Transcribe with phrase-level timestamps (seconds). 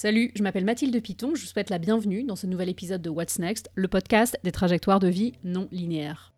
[0.00, 3.10] Salut, je m'appelle Mathilde Piton, je vous souhaite la bienvenue dans ce nouvel épisode de
[3.10, 6.32] What's Next, le podcast des trajectoires de vie non linéaires.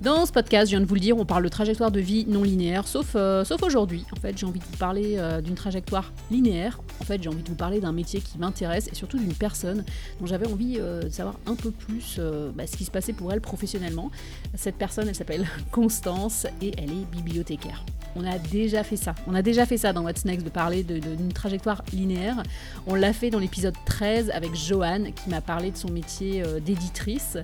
[0.00, 2.24] Dans ce podcast, je viens de vous le dire, on parle de trajectoire de vie
[2.26, 4.06] non linéaire, sauf, euh, sauf aujourd'hui.
[4.16, 6.80] En fait, j'ai envie de vous parler euh, d'une trajectoire linéaire.
[7.02, 9.84] En fait, j'ai envie de vous parler d'un métier qui m'intéresse et surtout d'une personne
[10.18, 12.18] dont j'avais envie euh, de savoir un peu plus
[12.54, 14.10] bah, ce qui se passait pour elle professionnellement.
[14.54, 17.84] Cette personne, elle s'appelle Constance et elle est bibliothécaire.
[18.16, 19.14] On a déjà fait ça.
[19.26, 22.42] On a déjà fait ça dans What's Next de parler d'une trajectoire linéaire.
[22.86, 27.36] On l'a fait dans l'épisode 13 avec Joanne qui m'a parlé de son métier d'éditrice.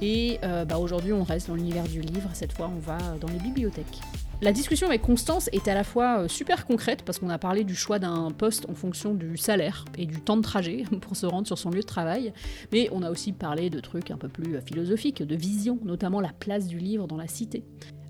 [0.00, 2.30] Et euh, bah, aujourd'hui, on reste dans l'univers du livre.
[2.32, 4.00] Cette fois, on va dans les bibliothèques.
[4.40, 7.64] La discussion avec Constance est à la fois euh, super concrète parce qu'on a parlé
[7.64, 11.26] du choix d'un poste en fonction du salaire et du temps de trajet pour se
[11.26, 12.32] rendre sur son lieu de travail,
[12.70, 16.32] mais on a aussi parlé de trucs un peu plus philosophiques, de vision, notamment la
[16.32, 17.64] place du livre dans la cité.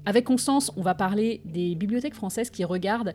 [0.04, 3.14] Avec Constance, on va parler des bibliothèques françaises qui regardent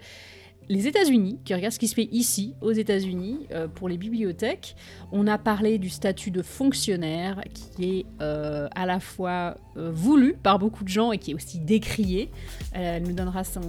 [0.69, 4.75] les États-Unis, qui regardent ce qui se fait ici, aux États-Unis, euh, pour les bibliothèques.
[5.11, 10.59] On a parlé du statut de fonctionnaire, qui est euh, à la fois voulu par
[10.59, 12.29] beaucoup de gens et qui est aussi décrié.
[12.73, 13.61] elle nous donnera son,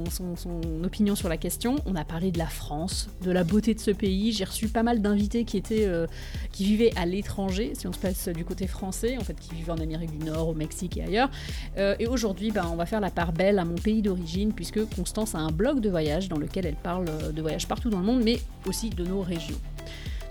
[0.85, 1.77] opinion sur la question.
[1.87, 4.33] On a parlé de la France, de la beauté de ce pays.
[4.33, 5.89] J'ai reçu pas mal d'invités qui étaient,
[6.53, 9.71] qui vivaient à l'étranger, si on se passe du côté français, en fait, qui vivent
[9.71, 11.31] en Amérique du Nord, au Mexique et ailleurs.
[11.77, 15.35] et aujourd'hui, ben, on va faire la part belle à mon pays d'origine, puisque Constance
[15.35, 18.23] a un blog de voyage dans lequel elle parle de voyage partout dans le monde,
[18.25, 19.59] mais aussi de nos régions.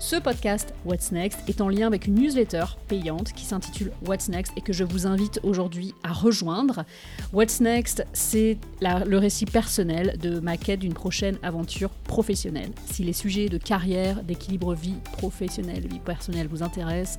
[0.00, 4.52] Ce podcast What's Next est en lien avec une newsletter payante qui s'intitule What's Next
[4.56, 6.84] et que je vous invite aujourd'hui à rejoindre.
[7.32, 12.72] What's Next, c'est le récit personnel de ma quête d'une prochaine aventure professionnelle.
[12.86, 17.18] Si les sujets de carrière, d'équilibre vie professionnelle, vie personnelle vous intéressent,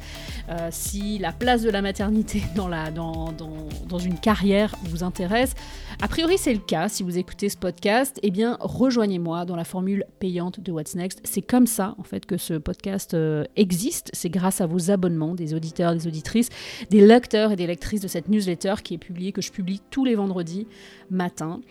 [0.49, 5.03] euh, si la place de la maternité dans, la, dans, dans, dans une carrière vous
[5.03, 5.53] intéresse,
[6.01, 9.63] a priori c'est le cas si vous écoutez ce podcast, eh bien rejoignez-moi dans la
[9.63, 11.21] formule payante de What's Next.
[11.23, 14.09] C'est comme ça en fait que ce podcast euh, existe.
[14.11, 16.49] C'est grâce à vos abonnements, des auditeurs, des auditrices,
[16.89, 20.03] des lecteurs et des lectrices de cette newsletter qui est publiée, que je publie tous
[20.03, 20.67] les vendredis
[21.09, 21.61] matin.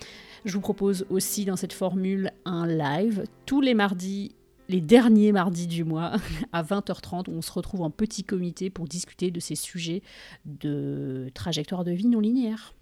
[0.47, 4.35] Je vous propose aussi dans cette formule un live tous les mardis
[4.69, 6.13] les derniers mardis du mois
[6.53, 10.03] à 20h30 où on se retrouve en petit comité pour discuter de ces sujets
[10.47, 12.75] de trajectoire de vie non linéaire.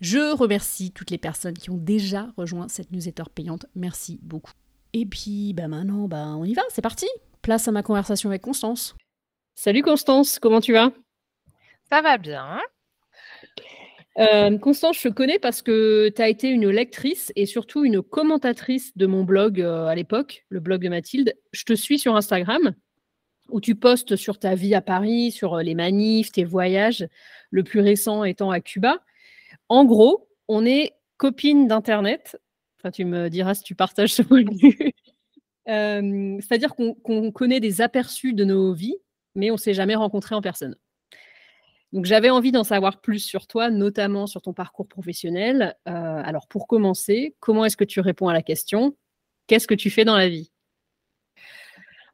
[0.00, 3.66] Je remercie toutes les personnes qui ont déjà rejoint cette newsletter payante.
[3.74, 4.52] Merci beaucoup.
[4.94, 7.06] Et puis bah maintenant, bah on y va, c'est parti
[7.42, 8.94] place à ma conversation avec Constance.
[9.54, 10.92] Salut Constance, comment tu vas?
[11.90, 12.60] Ça va bien.
[14.18, 18.02] Euh, Constance, je te connais parce que tu as été une lectrice et surtout une
[18.02, 21.34] commentatrice de mon blog euh, à l'époque, le blog de Mathilde.
[21.52, 22.74] Je te suis sur Instagram
[23.48, 27.06] où tu postes sur ta vie à Paris, sur euh, les manifs, tes voyages,
[27.50, 29.02] le plus récent étant à Cuba.
[29.68, 32.38] En gros, on est copines d'Internet.
[32.78, 34.92] Enfin, tu me diras si tu partages ce point de vue.
[35.66, 38.96] C'est-à-dire qu'on connaît des aperçus de nos vies,
[39.34, 40.76] mais on ne s'est jamais rencontré en personne.
[41.92, 45.76] Donc j'avais envie d'en savoir plus sur toi, notamment sur ton parcours professionnel.
[45.88, 48.96] Euh, alors pour commencer, comment est-ce que tu réponds à la question?
[49.46, 50.50] Qu'est-ce que tu fais dans la vie?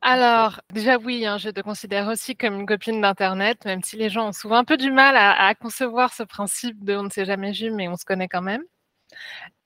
[0.00, 4.08] Alors, déjà oui, hein, je te considère aussi comme une copine d'Internet, même si les
[4.08, 7.24] gens ont souvent un peu du mal à, concevoir ce principe de on ne s'est
[7.24, 8.62] jamais vu, mais on se connaît quand même.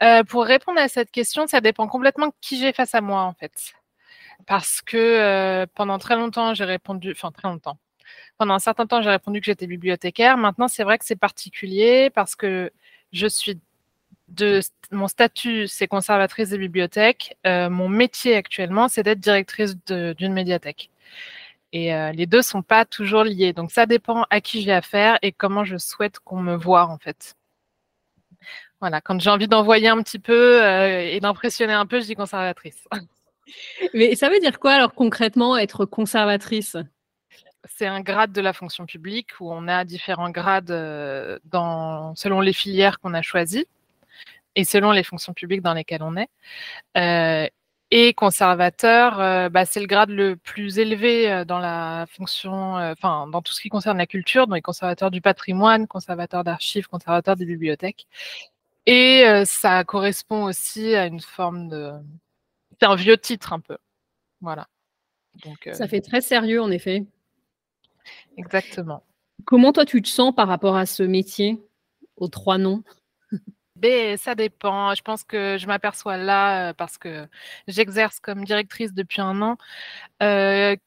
[0.02, 3.22] Euh, pour répondre à cette question, ça dépend complètement de qui j'ai face à moi,
[3.22, 3.72] en fait.
[4.46, 7.78] Parce que euh, pendant très longtemps, j'ai répondu, enfin très longtemps,
[8.38, 10.36] pendant un certain temps, j'ai répondu que j'étais bibliothécaire.
[10.36, 12.72] Maintenant, c'est vrai que c'est particulier parce que
[13.12, 13.60] je suis
[14.28, 14.60] de
[14.90, 17.36] mon statut, c'est conservatrice des bibliothèques.
[17.46, 20.90] Euh, mon métier actuellement, c'est d'être directrice d'une médiathèque.
[21.74, 23.52] Et les deux sont pas toujours liés.
[23.54, 26.98] Donc ça dépend à qui j'ai affaire et comment je souhaite qu'on me voit en
[26.98, 27.34] fait.
[28.82, 32.16] Voilà, quand j'ai envie d'envoyer un petit peu euh, et d'impressionner un peu, je dis
[32.16, 32.88] conservatrice.
[33.94, 36.76] Mais ça veut dire quoi alors concrètement être conservatrice?
[37.62, 42.40] C'est un grade de la fonction publique où on a différents grades euh, dans, selon
[42.40, 43.66] les filières qu'on a choisies
[44.56, 46.28] et selon les fonctions publiques dans lesquelles on est.
[46.96, 47.46] Euh,
[47.92, 53.52] et conservateur, bah, c'est le grade le plus élevé dans la fonction, enfin dans tout
[53.52, 58.06] ce qui concerne la culture, donc les conservateurs du patrimoine, conservateur d'archives, conservateur des bibliothèques.
[58.86, 61.92] Et ça correspond aussi à une forme de.
[62.80, 63.78] C'est un vieux titre un peu.
[64.40, 64.68] Voilà.
[65.44, 67.04] Donc, ça fait très sérieux en effet.
[68.36, 69.04] Exactement.
[69.44, 71.62] Comment toi tu te sens par rapport à ce métier,
[72.16, 72.82] aux trois noms?
[73.76, 74.94] Ben, ça dépend.
[74.94, 77.26] Je pense que je m'aperçois là, parce que
[77.66, 79.56] j'exerce comme directrice depuis un an,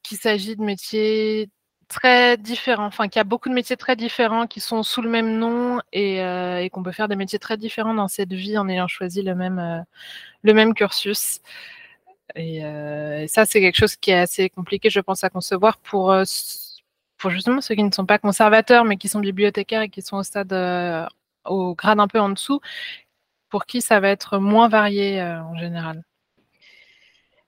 [0.04, 1.50] qu'il s'agit de métiers
[1.88, 5.10] très différents, enfin qu'il y a beaucoup de métiers très différents qui sont sous le
[5.10, 8.68] même nom et, et qu'on peut faire des métiers très différents dans cette vie en
[8.70, 9.86] ayant choisi le même,
[10.44, 11.42] le même cursus.
[12.36, 16.14] Et, et ça, c'est quelque chose qui est assez compliqué, je pense, à concevoir pour
[17.18, 20.18] pour justement ceux qui ne sont pas conservateurs, mais qui sont bibliothécaires et qui sont
[20.18, 21.06] au stade, euh,
[21.46, 22.62] au grade un peu en dessous,
[23.50, 26.04] pour qui ça va être moins varié euh, en général.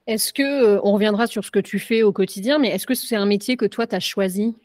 [0.08, 2.94] Est-ce que, euh, on reviendra sur ce que tu fais au quotidien, mais est-ce que
[2.94, 4.56] c'est un métier que toi, tu as choisi?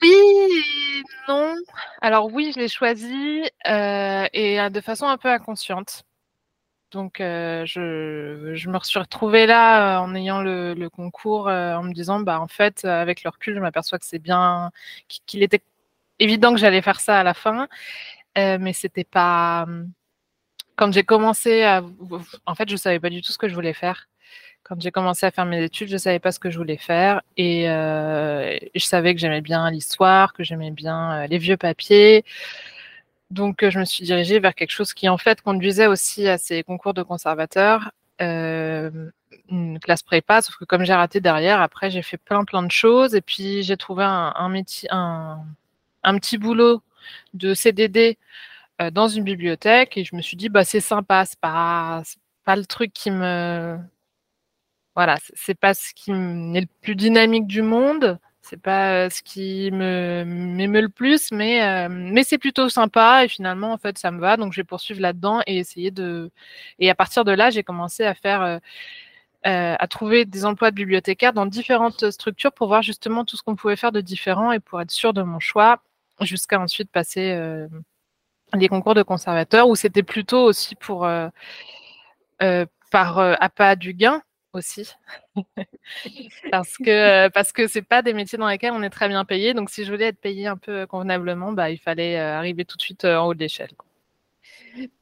[0.00, 1.54] Oui non.
[2.00, 6.04] Alors oui, je l'ai choisi et de façon un peu inconsciente.
[6.90, 11.92] Donc, euh, je, me suis retrouvée là euh, en ayant le, concours, euh, en me
[11.92, 14.70] disant, bah, en fait, avec le recul, je m'aperçois que c'est bien,
[15.26, 15.60] qu'il était
[16.18, 17.68] évident que j'allais faire ça à la fin,
[18.36, 19.66] mais c'était pas.
[20.78, 21.82] Quand j'ai commencé à.
[22.46, 24.08] En fait, je savais pas du tout ce que je voulais faire.
[24.62, 27.22] Quand j'ai commencé à faire mes études, je savais pas ce que je voulais faire
[27.36, 32.24] et je savais que j'aimais bien l'histoire, que j'aimais bien les vieux papiers.
[33.30, 36.38] Donc, euh, je me suis dirigée vers quelque chose qui, en fait, conduisait aussi à
[36.38, 37.90] ces concours de conservateurs,
[38.22, 39.10] euh,
[39.50, 42.70] une classe prépa, sauf que comme j'ai raté derrière, après, j'ai fait plein, plein de
[42.70, 43.14] choses.
[43.14, 44.62] Et puis, j'ai trouvé un,
[46.20, 46.82] petit boulot
[47.34, 48.57] de CDD euh,
[48.92, 49.96] dans une bibliothèque.
[49.96, 52.02] Et je me suis dit, bah, c'est sympa, c'est pas,
[52.44, 53.78] pas le truc qui me.
[54.94, 56.14] Voilà, c'est pas ce qui est
[56.60, 62.22] le plus dynamique du monde c'est pas ce qui me m'émeut le plus, mais, mais
[62.24, 64.36] c'est plutôt sympa et finalement, en fait, ça me va.
[64.38, 66.30] Donc, je vais poursuivre là-dedans et essayer de.
[66.78, 68.60] Et à partir de là, j'ai commencé à faire.
[69.44, 73.56] à trouver des emplois de bibliothécaire dans différentes structures pour voir justement tout ce qu'on
[73.56, 75.82] pouvait faire de différent et pour être sûr de mon choix,
[76.22, 77.32] jusqu'à ensuite passer
[78.54, 81.08] les concours de conservateur où c'était plutôt aussi pour
[82.90, 84.22] par appât du gain
[84.52, 84.90] aussi?
[86.50, 89.54] parce que parce que c'est pas des métiers dans lesquels on est très bien payé.
[89.54, 92.82] Donc si je voulais être payé un peu convenablement, bah, il fallait arriver tout de
[92.82, 93.70] suite en haut de l'échelle.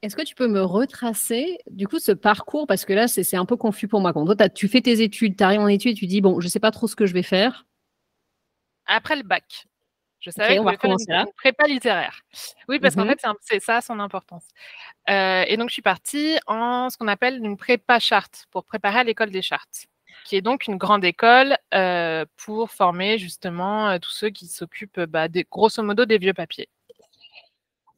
[0.03, 2.67] Est-ce que tu peux me retracer du coup ce parcours?
[2.67, 4.13] Parce que là c'est un peu confus pour moi.
[4.13, 6.61] Quand toi, tu fais tes études, tu arrives en études, tu dis bon, je sais
[6.61, 7.67] pas trop ce que je vais faire.
[8.87, 9.67] Après le bac.
[10.27, 12.21] Je savais qu'on va faire une, prépa littéraire.
[12.69, 14.45] Oui, parce qu'en mmh fait, c'est ça son importance.
[15.09, 18.99] Euh, et donc, je suis partie en ce qu'on appelle une prépa charte pour préparer
[18.99, 19.87] à l'école des chartes,
[20.25, 24.99] qui est donc une grande école euh, pour former justement euh, tous ceux qui s'occupent,
[24.99, 26.69] bah, grosso modo, des vieux papiers.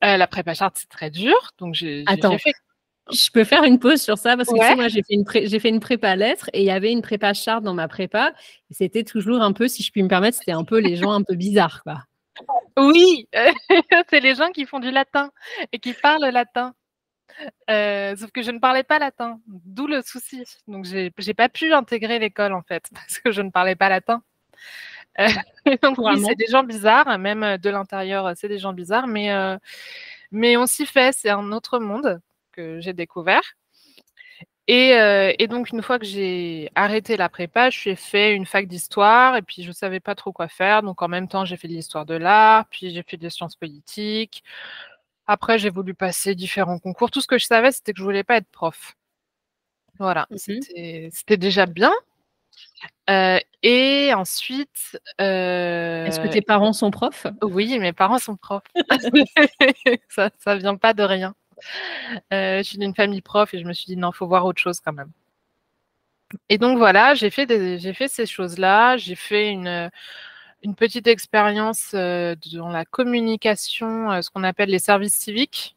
[0.03, 1.35] la prépa charte, c'est très dur.
[1.59, 2.53] Donc, j'ai fait
[3.11, 5.71] je peux faire une pause sur ça parce que moi j'ai fait une j'ai fait
[5.71, 8.35] une prépa lettres et il y avait une prépa charte dans ma prépa.
[8.71, 11.23] C'était toujours un peu, si je puis me permettre, c'était un peu les gens un
[11.23, 12.05] peu bizarres quoi.
[12.77, 13.29] Oui,
[14.11, 15.31] c'est les gens qui font du latin
[15.73, 16.75] et qui parlent latin.
[17.71, 20.45] Euh, sauf que je ne parlais pas latin, d'où le souci.
[20.67, 23.89] Donc, j'ai n'ai pas pu intégrer l'école en fait, parce que je ne parlais pas
[23.89, 24.23] latin.
[25.21, 25.29] Euh,
[25.83, 29.31] donc, oui, c'est des gens bizarres, même euh, de l'intérieur, c'est des gens bizarres, mais,
[30.31, 32.21] mais on s'y fait, c'est un autre monde
[32.53, 33.57] que j'ai découvert.
[34.71, 38.67] Euh, et, donc, une fois que j'ai arrêté la prépa, je suis fait une fac
[38.67, 40.83] d'histoire et puis je ne savais pas trop quoi faire.
[40.83, 43.57] Donc, en même temps, j'ai fait de l'histoire de l'art, puis j'ai fait des sciences
[43.57, 44.45] politiques.
[45.27, 47.11] Après, j'ai voulu passer différents concours.
[47.11, 48.95] Tout ce que je savais, c'était que je ne voulais pas être prof.
[49.99, 51.93] Voilà, mmh c'était déjà bien.
[53.11, 54.99] Euh, et ensuite.
[55.19, 57.27] Est-ce que tes parents sont profs?
[57.43, 58.63] Oui, mes parents sont profs.
[60.09, 61.35] ça ne vient pas de rien.
[62.33, 64.61] Euh, je suis d'une famille prof et je me suis dit non, faut voir autre
[64.61, 65.11] chose quand même.
[66.49, 67.47] Et donc voilà, j'ai fait,
[67.95, 68.97] fait ces choses-là.
[68.97, 69.91] J'ai fait une,
[70.63, 75.77] une petite expérience euh, dans la communication, euh, ce qu'on appelle les services civiques,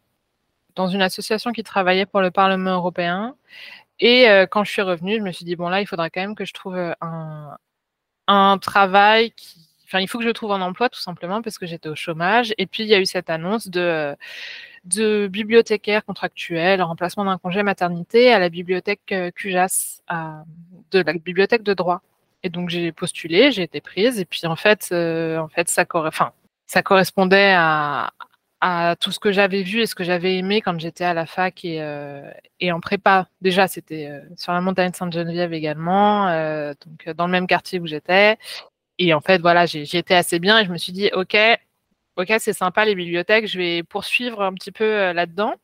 [0.75, 3.35] dans une association qui travaillait pour le Parlement européen.
[3.99, 6.33] Et quand je suis revenue, je me suis dit, bon là, il faudra quand même
[6.35, 7.57] que je trouve un,
[8.27, 9.60] un travail qui...
[9.99, 12.53] Il faut que je trouve un emploi tout simplement parce que j'étais au chômage.
[12.57, 14.15] Et puis, il y a eu cette annonce de
[15.27, 20.01] bibliothécaire contractuel en remplacement d'un congé maternité à la bibliothèque euh, CUJAS,
[20.91, 22.01] de la bibliothèque de droit.
[22.43, 25.85] Et donc j'ai postulé, j'ai été prise, et puis en fait, euh, en fait ça,
[25.85, 28.11] correspondait à,
[28.99, 31.65] tout ce que j'avais vu et ce que j'avais aimé quand j'étais à la fac
[31.65, 32.31] et, euh,
[32.71, 33.27] en prépa.
[33.41, 36.27] Déjà, c'était sur la montagne Sainte-Geneviève également,
[36.85, 38.37] donc dans le même quartier où j'étais.
[39.03, 41.35] Et en fait, voilà, j'y étais assez bien et je me suis dit, OK,
[42.17, 45.55] ok, c'est sympa les bibliothèques, je vais poursuivre un petit peu euh, là-dedans.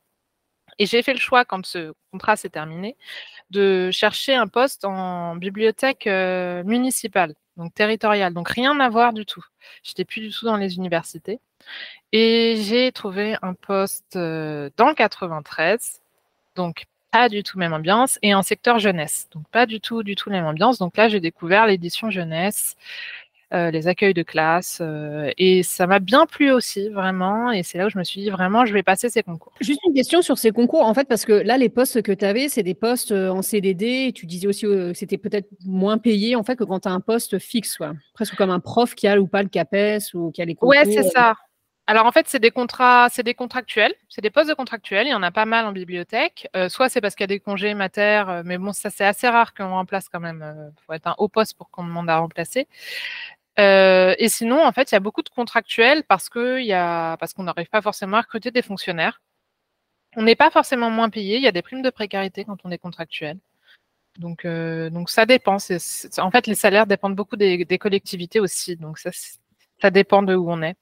[0.80, 2.96] Et j'ai fait le choix, quand ce contrat s'est terminé,
[3.50, 8.34] de chercher un poste en bibliothèque euh, municipale, donc territoriale.
[8.34, 9.44] Donc rien à voir du tout.
[9.84, 11.38] Je n'étais plus du tout dans les universités.
[12.10, 16.02] Et j'ai trouvé un poste euh, dans le 93,
[16.56, 19.28] donc pas du tout même ambiance, et en secteur jeunesse.
[19.30, 20.78] Donc pas du tout, du tout même ambiance.
[20.78, 22.76] Donc là, j'ai découvert l'édition jeunesse
[23.52, 24.82] les accueils de classe.
[25.38, 27.50] et ça m'a bien plu aussi, vraiment.
[27.50, 29.52] Et c'est là où je me suis dit, vraiment, je vais passer ces concours.
[29.60, 32.24] Juste une question sur ces concours, en fait, parce que là, les postes que tu
[32.24, 34.08] avais, c'est des postes en CDD.
[34.08, 36.92] Et tu disais aussi que c'était peut-être moins payé, en fait, que quand tu as
[36.92, 37.78] un poste fixe,
[38.14, 40.70] presque comme un prof qui a ou pas le CAPES ou qui a les concours.
[40.70, 41.36] Ouais, c'est ça.
[41.90, 45.06] Alors en fait, c'est des contrats, c'est des contractuels, c'est des postes de contractuels.
[45.06, 46.46] Il y en a pas mal en bibliothèque.
[46.54, 49.06] Euh, soit c'est parce qu'il y a des congés mater, euh, mais bon, ça c'est
[49.06, 50.44] assez rare qu'on remplace quand même.
[50.44, 52.68] Il euh, faut être un haut poste pour qu'on demande à remplacer.
[53.58, 56.72] Et sinon, en fait, il y a beaucoup de contractuels parce que y
[57.34, 59.20] qu'on n'arrive pas forcément à recruter des fonctionnaires.
[60.16, 61.36] On n'est pas forcément moins payé.
[61.36, 63.38] Il y a des primes de précarité quand on est contractuel.
[64.18, 65.56] Donc, donc ça dépend.
[65.56, 68.76] en fait, les salaires dépendent beaucoup des, collectivités aussi.
[68.76, 69.10] Donc ça,
[69.80, 70.76] ça dépend de où on est.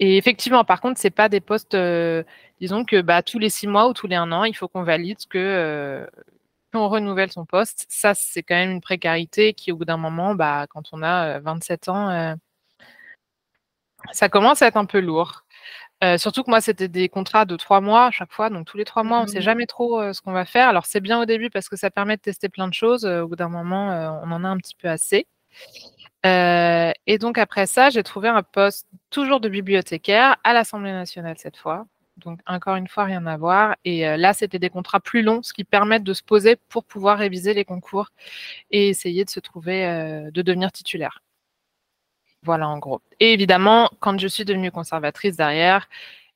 [0.00, 2.22] Et effectivement, par contre, c'est pas des postes, euh,
[2.60, 4.82] disons que bah, tous les six mois ou tous les un an, il faut qu'on
[4.82, 6.06] valide que
[6.74, 7.86] euh, qu'on renouvelle son poste.
[7.88, 11.38] Ça, c'est quand même une précarité qui, au bout d'un moment, bah, quand on a
[11.40, 12.36] 27 euh, ans,
[14.12, 15.44] ça commence à être un peu lourd.
[16.18, 18.84] surtout que moi, c'était des contrats de trois mois à chaque fois, donc tous les
[18.84, 19.42] trois mois, on ne sait mmh.
[19.42, 20.68] jamais trop ce qu'on va faire.
[20.68, 23.04] Alors c'est bien au début parce que ça permet de tester plein de choses.
[23.04, 25.26] au bout d'un moment, on en a un petit peu assez.
[26.26, 31.36] Euh, et donc après ça, j'ai trouvé un poste toujours de bibliothécaire à l'Assemblée nationale
[31.38, 31.86] cette fois.
[32.20, 33.76] Donc encore une fois, rien à voir.
[33.84, 36.84] Et euh, là, c'était des contrats plus longs, ce qui permet de se poser pour
[36.84, 38.10] pouvoir réviser les concours
[38.70, 41.22] et essayer de se trouver, euh, de devenir titulaire.
[42.42, 43.02] Voilà en gros.
[43.18, 45.88] Et évidemment, quand je suis devenue conservatrice derrière,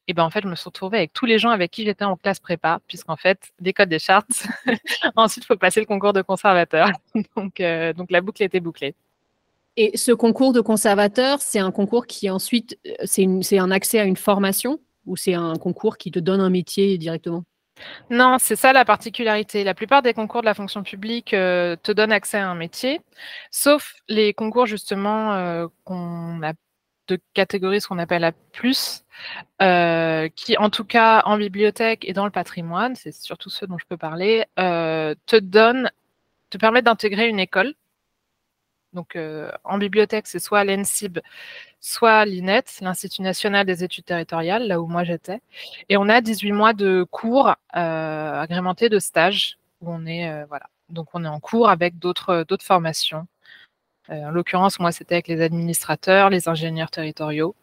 [0.07, 2.05] et ben en fait, je me suis retrouvée avec tous les gens avec qui j'étais
[2.05, 4.47] en classe prépa, puisqu'en fait, l'école des chartes,
[5.17, 6.91] ensuite, il faut passer le concours de conservateur.
[7.37, 7.62] donc,
[7.97, 8.95] donc la boucle était bouclée.
[9.76, 14.05] Et ce concours de conservateur, c'est un concours qui ensuite, euh, c'est un accès à
[14.05, 14.79] une formation?
[15.07, 17.45] Ou c'est un concours qui te donne un métier directement?
[18.09, 19.65] Non, c'est ça la particularité.
[19.65, 23.01] La plupart des concours de la fonction publique euh, te donnent accès à un métier,
[23.51, 26.53] sauf les concours justement euh, qu'on a
[27.09, 29.05] de catégorie, ce qu'on appelle la plus,
[29.61, 33.85] qui en tout cas en bibliothèque et dans le patrimoine, c'est surtout ceux dont je
[33.87, 35.91] peux parler, te donnent,
[36.49, 37.75] te permettent d'intégrer une école
[38.95, 41.19] donc, euh, en bibliothèque, c'est soit l'ENSIB,
[41.81, 45.41] soit l'INET, l'Institut national des études territoriales, là où moi j'étais.
[45.89, 50.47] Et on a 18 mois de cours euh, agrémentés de stages où on est, euh,
[50.47, 50.67] voilà.
[50.91, 53.27] Donc, on est en cours avec d'autres formations.
[54.09, 57.55] en l'occurrence, moi, c'était avec les administrateurs, les ingénieurs territoriaux.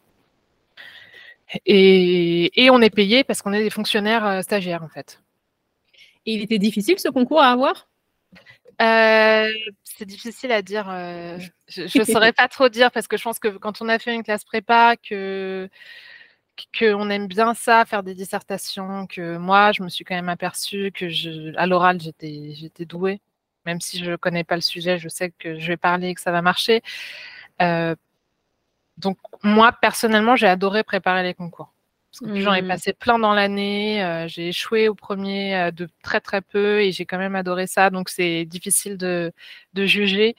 [1.65, 5.21] Et, et on est payé parce qu'on est des fonctionnaires stagiaires, en fait.
[6.25, 7.90] Et il était difficile ce concours à avoir?
[8.81, 9.51] Euh,
[9.83, 10.87] c'est difficile à dire.
[10.89, 11.37] Euh,
[11.67, 14.13] je ne saurais pas trop dire parce que je pense que quand on a fait
[14.13, 15.69] une classe prépa, que
[16.77, 20.91] qu'on aime bien ça, faire des dissertations, que moi, je me suis quand même aperçue
[20.91, 23.21] que je, à l'oral, j'étais, j'étais douée.
[23.65, 26.15] Même si je ne connais pas le sujet, je sais que je vais parler et
[26.15, 26.81] que ça va marcher.
[27.61, 27.95] Euh,
[28.97, 31.73] donc, moi, personnellement, j'ai adoré préparer les concours.
[32.11, 32.67] Parce que j'en ai mmh.
[32.67, 34.03] passé plein dans l'année.
[34.03, 37.67] Euh, j'ai échoué au premier euh, de très très peu et j'ai quand même adoré
[37.67, 37.89] ça.
[37.89, 39.31] Donc c'est difficile de,
[39.73, 40.35] juger.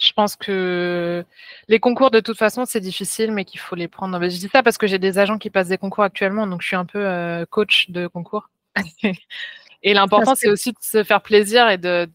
[0.00, 1.22] Je pense que
[1.68, 4.18] les concours, de toute façon, c'est difficile, mais qu'il faut les prendre.
[4.22, 6.68] Je dis ça parce que j'ai des agents qui passent des concours actuellement, donc je
[6.68, 8.48] suis un peu euh, coach de concours.
[9.82, 12.08] et l'important, c'est aussi de se faire plaisir et de,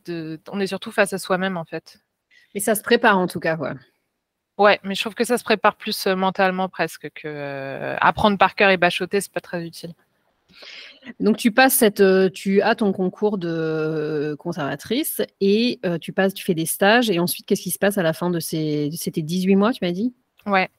[0.52, 2.00] On est surtout face à soi-même, en fait.
[2.56, 3.74] Mais ça se prépare en tout cas, ouais.
[4.58, 8.38] Ouais, mais je trouve que ça se prépare plus euh, mentalement presque que euh, apprendre
[8.38, 9.94] par cœur et bachoter, c'est pas très utile.
[11.20, 16.46] Donc tu passes cette, euh, tu as ton concours de conservatrice et tu passes, tu
[16.46, 19.22] fais des stages et ensuite qu'est-ce qui se passe à la fin de ces, c'était
[19.22, 20.14] 18 mois, tu m'as dit?
[20.46, 20.70] Ouais.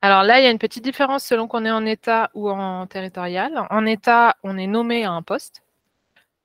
[0.00, 2.86] Alors là, il y a une petite différence selon qu'on est en État ou en
[2.86, 3.66] territorial.
[3.70, 5.62] En État, on est nommé à un poste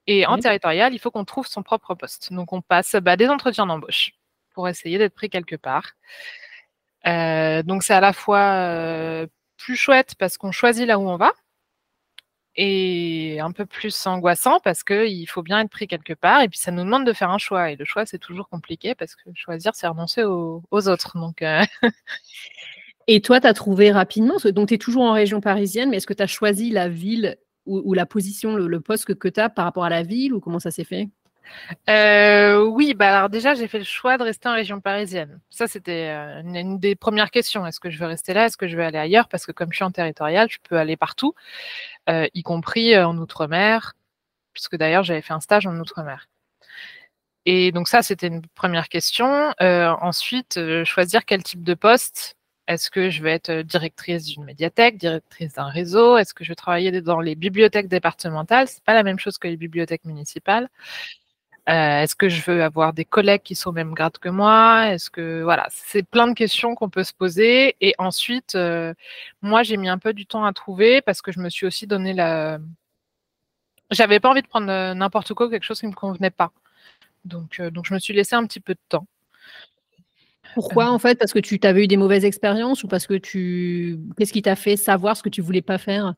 [0.08, 2.34] et en territorial, il faut qu'on trouve son propre poste.
[2.34, 4.14] Donc on passe bah, des entretiens d'embauche
[4.54, 5.94] pour essayer d'être pris quelque part.
[7.08, 11.18] Euh, donc c'est à la fois euh, plus chouette parce qu'on choisit là où on
[11.18, 11.32] va
[12.56, 16.60] et un peu plus angoissant parce qu'il faut bien être pris quelque part et puis
[16.60, 19.24] ça nous demande de faire un choix et le choix c'est toujours compliqué parce que
[19.34, 21.18] choisir c'est renoncer aux, autres.
[21.18, 21.64] Donc, euh,
[23.08, 26.08] Et toi, tu as trouvé rapidement, donc tu es toujours en région parisienne, mais est-ce
[26.08, 29.50] que tu as choisi la ville ou, la position, le, poste que, que tu as
[29.50, 31.10] par rapport à la ville ou comment ça s'est fait?
[31.90, 35.40] Euh, oui, bah alors déjà, j'ai fait le choix de rester en région parisienne.
[35.50, 37.66] Ça, c'était euh, une, des premières questions.
[37.66, 38.46] Est-ce que je veux rester là?
[38.46, 39.28] Est-ce que je veux aller ailleurs?
[39.28, 41.34] Parce que comme je suis en territorial, je peux aller partout,
[42.10, 43.94] euh, y compris en Outre-mer,
[44.54, 46.28] puisque d'ailleurs, j'avais fait un stage en Outre-mer.
[47.46, 49.54] Et donc ça, c'était une première question.
[49.60, 52.38] ensuite, choisir quel type de poste.
[52.68, 56.18] Est-ce que je vais être directrice d'une médiathèque, directrice d'un réseau?
[56.18, 58.70] Est-ce que je vais travailler dans les bibliothèques départementales?
[58.70, 60.70] C'est pas la même chose que les bibliothèques municipales.
[61.66, 64.88] Est-ce que je veux avoir des collègues qui sont au même grade que moi?
[64.90, 67.78] Est-ce que voilà, c'est plein de questions qu'on peut se poser.
[67.80, 68.58] Et ensuite,
[69.42, 71.88] moi, j'ai mis un peu du temps à trouver parce que je me suis aussi
[71.88, 72.60] donné la.
[73.92, 76.52] J'avais pas envie de prendre n'importe quoi, quelque chose qui me convenait pas.
[77.26, 79.08] Donc, donc, je me suis laissé un petit peu de temps.
[80.56, 81.18] Pourquoi en fait?
[81.18, 84.00] Parce que tu avais eu des mauvaises expériences ou parce que tu.
[84.18, 86.14] Qu'est-ce qui t'a fait savoir ce que tu voulais pas faire?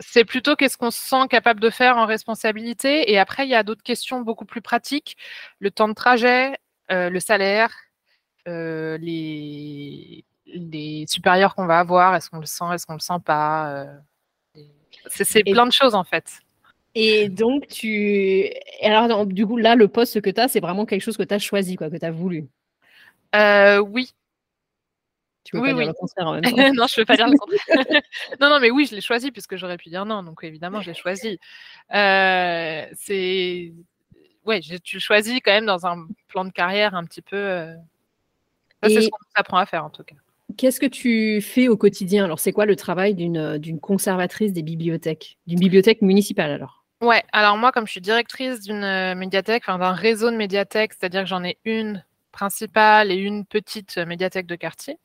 [0.00, 3.10] C'est plutôt qu'est-ce qu'on se sent capable de faire en responsabilité.
[3.10, 5.16] Et après, il y a d'autres questions beaucoup plus pratiques.
[5.58, 6.56] Le temps de trajet,
[6.90, 7.74] euh, le salaire,
[8.46, 13.20] euh, les, les, supérieurs qu'on va avoir, est-ce qu'on le sent, est-ce qu'on le sent
[13.24, 13.72] pas.
[13.72, 14.62] Euh,
[15.08, 16.40] c'est plein de choses en fait.
[16.94, 18.50] Et donc, tu.
[18.82, 21.34] Alors, du coup, là, le poste que tu as, c'est vraiment quelque chose que tu
[21.34, 22.48] as choisi, quoi, que tu as voulu.
[23.34, 24.14] oui,
[25.48, 25.84] tu peux oui, pas oui.
[25.84, 26.74] dire le contraire en même temps.
[26.74, 28.02] non, je peux pas dire le contraire.
[28.40, 30.22] non, non, mais oui, je l'ai choisi puisque j'aurais pu dire non.
[30.22, 31.38] Donc évidemment, je l'ai choisi.
[31.94, 33.72] Euh, c'est,
[34.44, 37.36] ouais, tu choisis quand même dans un plan de carrière un petit peu.
[37.36, 37.74] Euh...
[38.82, 40.16] C'est ce qu'on apprend à faire en tout cas.
[40.58, 42.24] Qu'est-ce que tu fais au quotidien?
[42.24, 46.84] Alors, c'est quoi le travail d'une conservatrice des bibliothèques, d'une bibliothèque municipale alors?
[47.00, 50.92] Ouais, alors moi, comme je suis directrice d'une euh, médiathèque, enfin d'un réseau de médiathèques,
[50.92, 54.98] c'est-à-dire que j'en ai une principale et une petite médiathèque de quartier.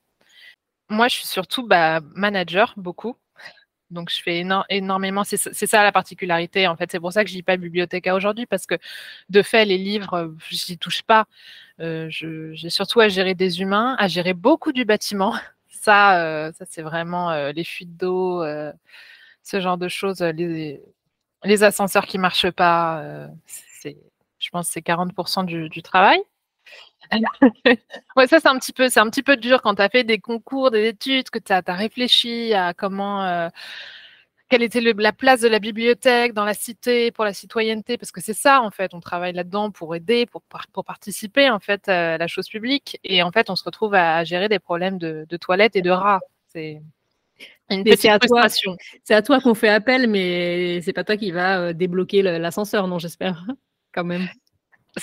[0.93, 3.17] Moi, je suis surtout bah, manager, beaucoup.
[3.89, 5.23] Donc, je fais énormément.
[5.23, 6.91] C'est ça la particularité, en fait.
[6.91, 8.75] C'est pour ça que je lis pas bibliothécaire aujourd'hui, parce que
[9.29, 11.25] de fait, les livres, je n'y touche pas.
[11.79, 15.35] Euh, j'ai surtout à gérer des humains, à gérer beaucoup du bâtiment.
[15.83, 18.41] Ça, euh, ça c'est vraiment euh, les fuites d'eau,
[19.43, 20.21] ce genre de choses.
[20.21, 20.79] Les,
[21.62, 23.27] ascenseurs qui marchent pas,
[23.83, 26.21] je pense que c'est 40% du, du travail.
[28.15, 30.03] ouais, ça c'est un petit peu, c'est un petit peu dur quand tu as fait
[30.03, 33.50] des concours, des études, que tu as, réfléchi à comment, euh,
[34.50, 38.22] quelle était la place de la bibliothèque dans la cité pour la citoyenneté, parce que
[38.22, 40.41] c'est ça en fait, on travaille là-dedans pour aider, pour,
[40.72, 44.24] pour participer en fait à la chose publique, et en fait on se retrouve à,
[44.24, 46.22] gérer des problèmes de, toilettes et de rats.
[46.48, 46.81] C'est.
[49.03, 52.88] C'est à toi qu'on fait appel, mais c'est pas toi qui va euh, débloquer l'ascenseur,
[52.88, 53.45] non j'espère
[53.93, 54.27] quand même.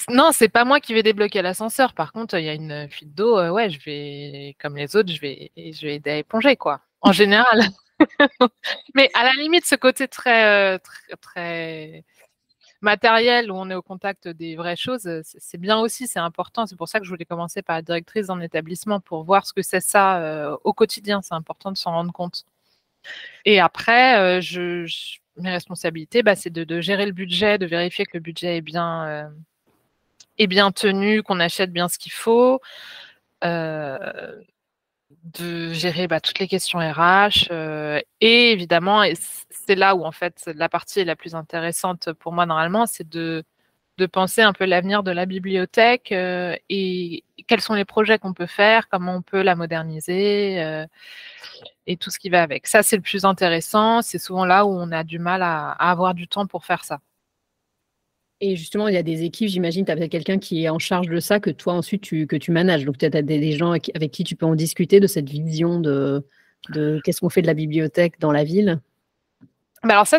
[0.09, 1.95] Non, c'est pas moi qui vais débloquer l'ascenseur.
[1.95, 5.13] Par contre, il y a une fuite d'eau, euh, ouais, je vais, comme les autres,
[5.13, 6.81] je vais, je vais aider à éponger, quoi.
[7.01, 7.63] En général.
[8.95, 12.05] Mais à la limite, ce côté très, euh, très, très,
[12.83, 16.67] matériel où on est au contact des vraies choses, euh, c'est bien aussi, c'est important.
[16.67, 19.53] C'est pour ça que je voulais commencer par la directrice d'un établissement pour voir ce
[19.53, 21.21] que c'est ça au quotidien.
[21.23, 22.45] C'est important de s'en rendre compte.
[23.45, 24.41] Et après,
[25.37, 29.31] mes responsabilités, bah, c'est de, gérer le budget, de vérifier que le budget est bien
[30.41, 32.61] est bien tenu, qu'on achète bien ce qu'il faut,
[33.45, 33.99] euh,
[35.25, 37.49] de gérer bah, toutes les questions RH.
[37.51, 39.03] Euh, et évidemment,
[39.51, 43.45] c'est là où en fait la partie la plus intéressante pour moi normalement, c'est de,
[43.99, 48.35] de penser un peu l'avenir de la bibliothèque euh, et quels sont les projets qu'on
[48.35, 50.87] peut faire, comment on peut la moderniser
[51.87, 52.67] et tout ce qui va avec.
[52.67, 54.03] Ça, c'est le plus intéressant.
[54.03, 57.01] C'est souvent là où on a du mal à avoir du temps pour faire ça.
[58.43, 61.09] Et justement, il y a des équipes, j'imagine, tu as quelqu'un qui est en charge
[61.09, 62.87] de ça, que toi ensuite tu, que tu manages.
[62.87, 66.25] Donc tu as des, gens avec, qui tu peux en discuter de cette vision de,
[67.05, 68.81] qu'est-ce qu'on fait de la bibliothèque dans la ville?
[69.83, 70.19] Bah alors ça,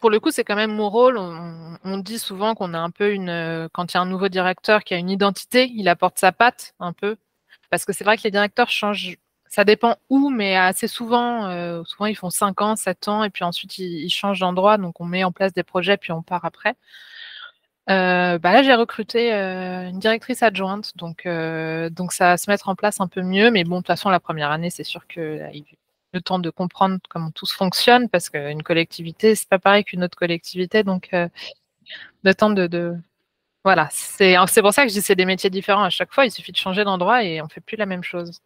[0.00, 1.18] pour le coup, c'est quand même mon rôle.
[1.18, 4.84] On, dit souvent qu'on a un peu une, quand il y a un nouveau directeur
[4.84, 7.16] qui a une identité, il apporte sa patte un peu,
[7.70, 9.16] parce que c'est vrai que les directeurs changent.
[9.48, 13.30] Ça dépend où, mais assez souvent, euh, souvent ils font 5 ans, 7 ans, et
[13.30, 16.44] puis ensuite ils changent d'endroit, donc on met en place des projets, puis on part
[16.44, 16.74] après.
[17.88, 22.50] Euh, bah là, j'ai recruté euh, une directrice adjointe, donc, euh, donc ça va se
[22.50, 23.50] mettre en place un peu mieux.
[23.50, 25.40] Mais bon, de toute façon, la première année, c'est sûr que
[26.12, 30.02] le temps de comprendre comment tout se fonctionne, parce qu'une collectivité, c'est pas pareil qu'une
[30.04, 31.10] autre collectivité, donc
[32.22, 32.96] le temps de, de...
[33.64, 36.26] voilà, c'est pour ça que je dis c'est des métiers différents à chaque fois.
[36.26, 38.40] Il suffit de changer d'endroit et on fait plus la même chose.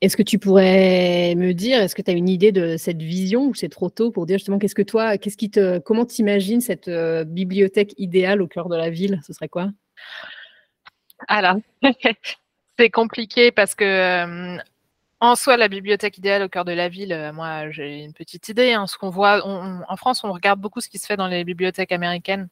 [0.00, 3.48] Est-ce que tu pourrais me dire, est-ce que tu as une idée de cette vision
[3.48, 6.62] ou c'est trop tôt pour dire justement qu'est-ce que toi, qu'est-ce qui te, comment t'imagines
[6.62, 9.20] cette euh, bibliothèque idéale au cœur de la ville?
[9.26, 9.70] Ce serait quoi?
[11.28, 11.56] Alors,
[12.78, 14.58] c'est compliqué parce que euh,
[15.20, 18.48] en soi, la bibliothèque idéale au cœur de la ville, euh, moi j'ai une petite
[18.48, 18.72] idée.
[18.72, 18.86] Hein.
[18.86, 21.92] ce qu'on voit, en France, on regarde beaucoup ce qui se fait dans les bibliothèques
[21.92, 22.48] américaines.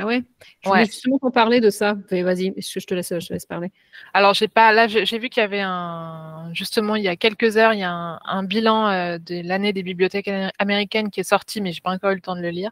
[0.00, 0.22] Ah ouais?
[0.62, 1.96] Je voulais justement en parler de ça.
[2.12, 3.72] Vas-y, je te laisse, je laisse parler.
[4.14, 7.56] Alors, j'ai pas, là, j'ai vu qu'il y avait un, justement, il y a quelques
[7.56, 10.30] heures, il y a un, bilan euh, de l'année des bibliothèques
[10.60, 12.70] américaines qui est sorti, mais j'ai pas encore eu le temps de le lire.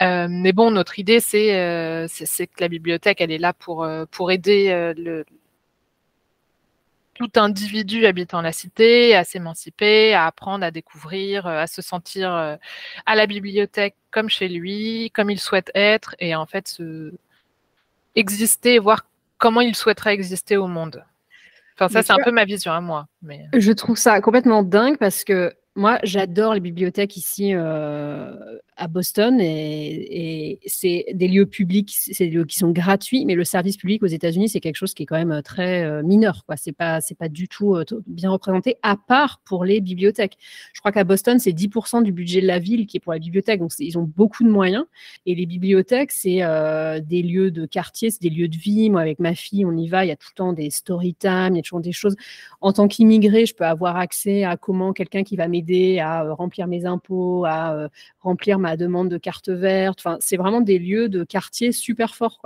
[0.00, 3.86] Euh, mais bon, notre idée, euh, c'est, c'est que la bibliothèque, elle est là pour,
[4.10, 5.26] pour aider le,
[7.14, 13.14] tout individu habitant la cité à s'émanciper, à apprendre, à découvrir, à se sentir à
[13.14, 17.12] la bibliothèque comme chez lui, comme il souhaite être, et en fait se
[18.14, 19.06] exister, voir
[19.38, 21.04] comment il souhaiterait exister au monde.
[21.74, 23.08] Enfin, ça, c'est un peu ma vision à moi.
[23.22, 23.46] Mais...
[23.54, 29.40] Je trouve ça complètement dingue parce que moi, j'adore les bibliothèques ici euh, à Boston
[29.40, 34.02] et, c'est des lieux publics, c'est des lieux qui sont gratuits, mais le service public
[34.02, 36.44] aux États-Unis, c'est quelque chose qui est quand même euh, très euh, mineur.
[36.44, 36.56] Quoi.
[36.58, 37.74] C'est pas, pas du tout
[38.06, 40.36] bien représenté, à part pour les bibliothèques.
[40.74, 43.18] Je crois qu'à Boston, c'est 10% du budget de la ville qui est pour la
[43.18, 44.84] bibliothèque, donc ils ont beaucoup de moyens.
[45.24, 46.40] Et les bibliothèques, c'est
[47.02, 48.90] des lieux de quartier, c'est des lieux de vie.
[48.90, 50.04] Moi, avec ma fille, on y va.
[50.04, 52.16] Il y a tout le temps des story time, il y a toujours des choses.
[52.60, 55.61] En tant qu'immigré, je peux avoir accès à comment quelqu'un qui va m'aider
[56.00, 57.88] à euh, remplir mes impôts, à euh,
[58.20, 60.00] remplir ma demande de carte verte.
[60.00, 62.40] Enfin, c'est vraiment des lieux de quartier super forts.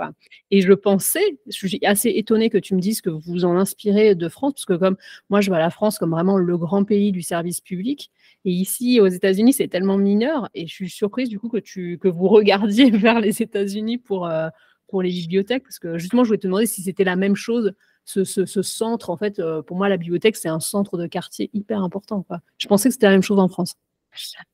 [0.51, 3.57] Et je pensais, je suis assez étonnée que tu me dises que vous vous en
[3.57, 4.97] inspirez de France, parce que comme
[5.29, 8.11] moi, je vois la France comme vraiment le grand pays du service public.
[8.45, 10.49] Et ici, aux États-Unis, c'est tellement mineur.
[10.53, 14.27] Et je suis surprise du coup que, tu, que vous regardiez vers les États-Unis pour,
[14.27, 14.49] euh,
[14.87, 17.73] pour les bibliothèques, parce que justement, je voulais te demander si c'était la même chose
[18.07, 21.81] ce, centre, en fait, euh, pour moi, la bibliothèque, c'est un centre de quartier hyper
[21.81, 22.25] important.
[22.57, 23.73] Je pensais que c'était la même chose en France.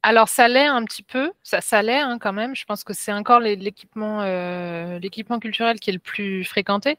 [0.02, 2.56] Alors, ça l'est un petit peu, ça, ça l'est hein, quand même.
[2.56, 6.98] Je pense que c'est encore l'équipement euh, l'équipement culturel qui est le plus fréquenté,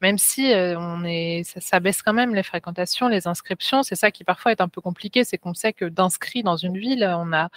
[0.00, 3.84] même si euh, on est, ça, baisse quand même les fréquentations, les inscriptions.
[3.84, 6.78] C'est ça qui parfois est un peu compliqué, c'est qu'on sait que d'inscrits dans une
[6.78, 7.50] ville, on n'a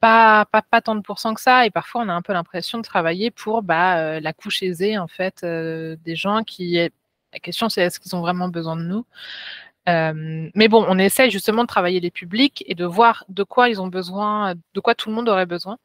[0.00, 2.78] pas, pas, pas, tant de pourcents que ça, et parfois on a un peu l'impression
[2.78, 6.78] de travailler pour bah, la couche aisée en fait des gens qui
[7.34, 9.04] la question, c'est est-ce qu'ils ont vraiment besoin de nous?
[9.88, 13.68] Euh, mais bon, on essaye justement de travailler les publics et de voir de quoi
[13.68, 15.76] ils ont besoin, de quoi tout le monde aurait besoin.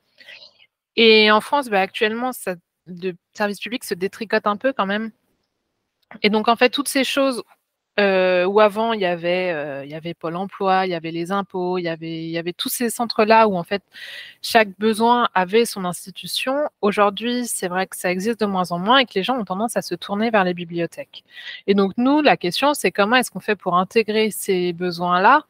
[0.95, 2.31] Et en France, bah, actuellement,
[2.87, 5.11] le service public se détricote un peu quand même.
[6.21, 7.43] Et donc, en fait, toutes ces choses
[7.99, 11.11] euh, où avant il y avait euh, il y avait Pôle Emploi, il y avait
[11.11, 13.83] les impôts, il y avait il y avait tous ces centres là où en fait
[14.41, 16.69] chaque besoin avait son institution.
[16.81, 19.45] Aujourd'hui, c'est vrai que ça existe de moins en moins et que les gens ont
[19.45, 21.23] tendance à se tourner vers les bibliothèques.
[21.67, 25.45] Et donc nous, la question c'est comment est-ce qu'on fait pour intégrer ces besoins là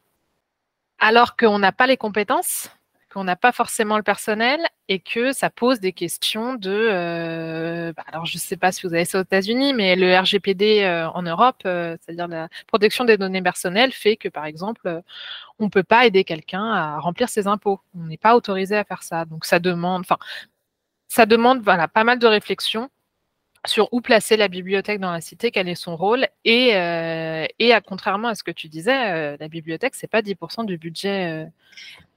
[0.99, 2.69] alors qu'on n'a pas les compétences
[3.11, 6.69] qu'on n'a pas forcément le personnel et que ça pose des questions de.
[6.71, 10.17] Euh, bah, alors, je ne sais pas si vous avez ça aux États-Unis, mais le
[10.17, 15.01] RGPD euh, en Europe, euh, c'est-à-dire la protection des données personnelles, fait que, par exemple,
[15.59, 17.79] on ne peut pas aider quelqu'un à remplir ses impôts.
[17.95, 19.25] On n'est pas autorisé à faire ça.
[19.25, 20.01] Donc, ça demande.
[20.01, 20.17] Enfin,
[21.07, 22.89] ça demande voilà, pas mal de réflexion
[23.65, 26.27] sur où placer la bibliothèque dans la cité, quel est son rôle.
[26.45, 30.21] Et, euh, et à, contrairement à ce que tu disais, euh, la bibliothèque, c'est pas
[30.21, 31.43] 10% du budget.
[31.43, 31.45] Euh,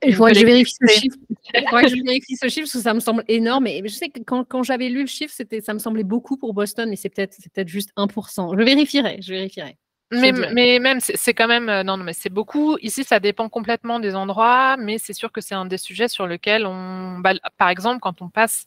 [0.05, 1.17] il faudrait que je vérifie ce chiffre.
[1.55, 3.67] Il faudrait que je vérifie ce chiffre parce que ça me semble énorme.
[3.67, 6.55] Et je sais que quand, quand j'avais lu le chiffre, ça me semblait beaucoup pour
[6.55, 8.59] Boston, mais c'est peut-être peut juste 1%.
[8.59, 9.77] Je vérifierai, je vérifierai.
[10.13, 12.77] Mais, mais, même, c'est quand même, non, non, mais c'est beaucoup.
[12.83, 16.27] Ici, ça dépend complètement des endroits, mais c'est sûr que c'est un des sujets sur
[16.27, 18.67] lesquels on, bah, par exemple, quand on passe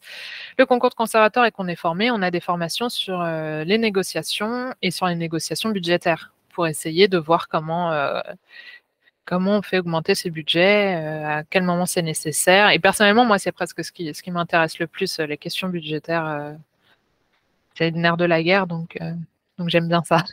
[0.58, 3.78] le concours de conservateur et qu'on est formé, on a des formations sur euh, les
[3.78, 8.22] négociations et sur les négociations budgétaires pour essayer de voir comment, euh,
[9.26, 12.72] comment on fait augmenter ces budgets, euh, à quel moment c'est nécessaire.
[12.72, 16.56] Et personnellement, moi, c'est presque ce qui, ce qui m'intéresse le plus, les questions budgétaires.
[17.78, 18.98] c'est le nerf de la guerre, donc,
[19.60, 20.24] donc j'aime bien ça.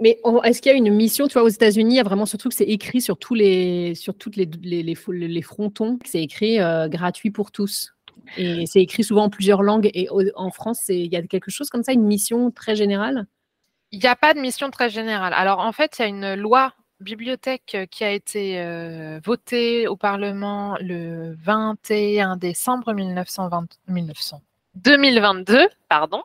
[0.00, 2.26] Mais est-ce qu'il y a une mission, tu vois, aux États-Unis, il y a vraiment
[2.26, 6.60] ce truc, c'est écrit sur tous les, sur toutes les, les, les, frontons, c'est écrit
[6.60, 7.94] euh, gratuit pour tous.
[8.36, 9.90] Et c'est écrit souvent en plusieurs langues.
[9.94, 13.26] Et en France, il y a quelque chose comme ça, une mission très générale?
[13.90, 15.32] Il n'y a pas de mission très générale.
[15.34, 19.96] Alors en fait, il y a une loi bibliothèque qui a été euh, votée au
[19.96, 24.42] Parlement le 21 décembre 1920, 1900,
[24.84, 26.22] 2022, pardon,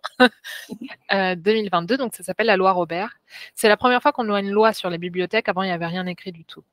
[1.10, 3.18] 2022, euh, donc ça s'appelle la loi Robert.
[3.56, 5.50] C'est la première fois qu'on a une loi sur les bibliothèques.
[5.50, 6.64] Avant, il n'y avait rien écrit du tout.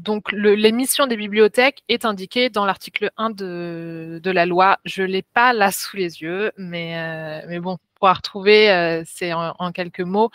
[0.00, 4.78] Donc, l'émission des bibliothèques est indiquée dans l'article 1 de, la loi.
[4.84, 9.02] Je ne l'ai pas là sous les yeux, mais, euh, mais bon, pour retrouver, euh,
[9.06, 10.30] c'est en, quelques mots.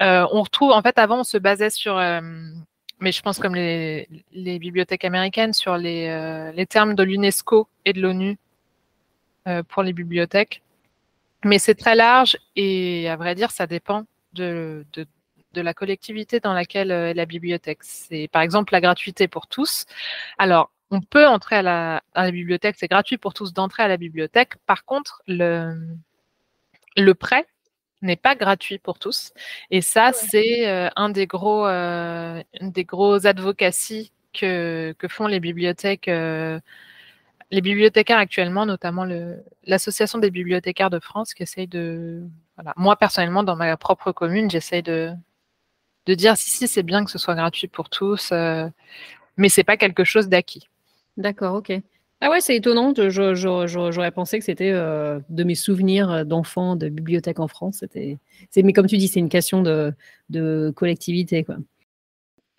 [0.00, 1.96] on retrouve, en fait, avant, on se basait sur,
[3.00, 8.00] mais je pense comme les, bibliothèques américaines, sur les, les termes de l'UNESCO et de
[8.00, 8.38] l'ONU
[9.68, 10.62] pour les bibliothèques.
[11.44, 15.06] Mais c'est très large et à vrai dire, ça dépend de, de,
[15.54, 17.78] la collectivité dans laquelle est la bibliothèque.
[17.82, 19.86] C'est par exemple la gratuité pour tous.
[20.38, 23.88] Alors, on peut entrer à la, à la bibliothèque, c'est gratuit pour tous d'entrer à
[23.88, 24.56] la bibliothèque.
[24.66, 25.74] Par contre, le,
[26.96, 27.46] le prêt
[28.02, 29.32] n'est pas gratuit pour tous.
[29.70, 35.40] Et ça, c'est euh, un des gros, euh, des gros advocacies que, que font les
[35.40, 36.10] bibliothèques
[37.50, 39.06] les bibliothécaires actuellement, notamment
[39.64, 42.22] l'association des bibliothécaires de France, qui essaye de.
[42.76, 45.12] Moi, personnellement, dans ma propre commune, j'essaye de,
[46.06, 48.32] de dire si, si, c'est bien que ce soit gratuit pour tous,
[49.36, 50.68] mais c'est pas quelque chose d'acquis.
[51.16, 51.72] D'accord, ok.
[52.22, 52.94] Ah ouais, c'est étonnant.
[52.96, 57.78] J'aurais pensé que c'était de mes souvenirs d'enfants de bibliothèque en France.
[57.80, 58.18] C'était,
[58.56, 59.92] mais comme tu dis, c'est une question de,
[60.30, 61.56] de collectivité, quoi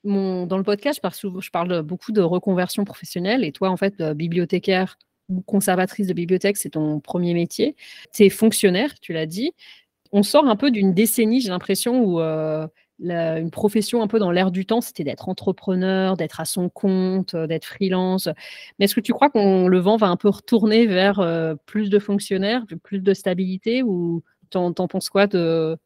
[0.08, 3.44] dans le podcast, je parle, beaucoup de reconversion professionnelle.
[3.44, 4.98] Et toi, en fait, euh, bibliothécaire
[5.30, 7.76] ou conservatrice de bibliothèque, c'est ton premier métier.
[8.14, 9.52] Tu fonctionnaire, tu l'as dit.
[10.12, 12.68] On sort un peu d'une décennie, j'ai l'impression, où euh,
[13.00, 17.34] une profession un peu dans l'air du temps, c'était d'être entrepreneur, d'être à son compte,
[17.34, 18.30] euh, d'être freelance.
[18.80, 21.22] Mais est-ce que tu crois qu'on le vent va un peu retourner vers
[21.66, 25.78] plus de fonctionnaires, plus de stabilité ou t'en, en penses quoi de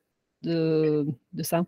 [1.42, 1.66] ça?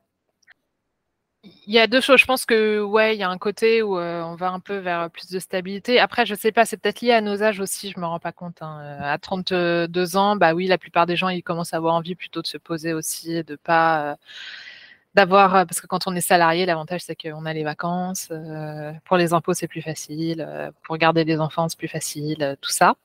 [1.43, 2.19] Il y a deux choses.
[2.19, 4.77] Je pense que ouais, il y a un côté où euh, on va un peu
[4.77, 5.99] vers plus de stabilité.
[5.99, 7.91] Après, je sais pas, c'est peut-être lié à nos âges aussi.
[7.91, 8.61] Je me rends pas compte.
[8.61, 8.79] Hein.
[8.81, 12.15] Euh, à 32 ans, bah oui, la plupart des gens ils commencent à avoir envie
[12.15, 14.15] plutôt de se poser aussi, de pas euh,
[15.15, 18.31] d'avoir parce que quand on est salarié, l'avantage c'est qu'on a les vacances.
[19.05, 20.47] pour les impôts, c'est plus facile.
[20.83, 22.57] pour garder des enfants, c'est plus facile.
[22.61, 22.95] tout ça.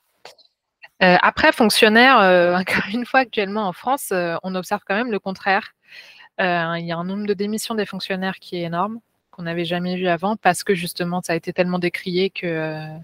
[1.00, 2.16] après, fonctionnaire,
[2.60, 5.74] encore une fois, actuellement en France, on observe quand même le contraire.
[6.40, 9.64] Euh, il y a un nombre de démissions des fonctionnaires qui est énorme, qu'on n'avait
[9.64, 12.46] jamais vu avant, parce que justement, ça a été tellement décrié que.
[12.46, 12.98] Euh,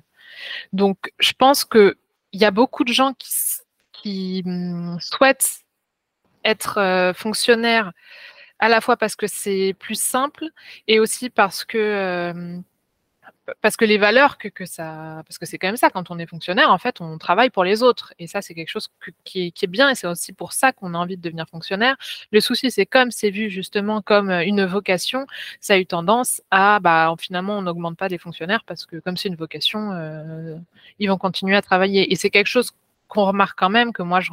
[0.73, 1.95] donc, je pense qu'il
[2.33, 5.65] y a beaucoup de gens qui, hum, souhaitent
[6.45, 7.93] être euh, fonctionnaires
[8.59, 10.47] à la fois parce que c'est plus simple
[10.89, 12.63] et aussi parce que
[13.61, 15.23] parce que les valeurs que, que ça.
[15.27, 17.65] Parce que c'est quand même ça, quand on est fonctionnaire, en fait, on travaille pour
[17.65, 18.15] les autres.
[18.19, 18.89] Et ça, c'est quelque chose
[19.25, 19.91] qui, est, bien.
[19.91, 21.97] Et c'est aussi pour ça qu'on a envie de devenir fonctionnaire.
[22.33, 25.27] Le souci, c'est comme c'est vu justement comme euh, une vocation,
[25.61, 26.81] ça a eu tendance à.
[26.81, 30.57] Bah, finalement, on n'augmente pas les fonctionnaires parce que comme c'est une vocation, euh,
[30.99, 32.13] ils vont continuer à travailler.
[32.13, 32.73] Et c'est quelque chose
[33.09, 34.31] qu'on remarque quand même, que moi, je.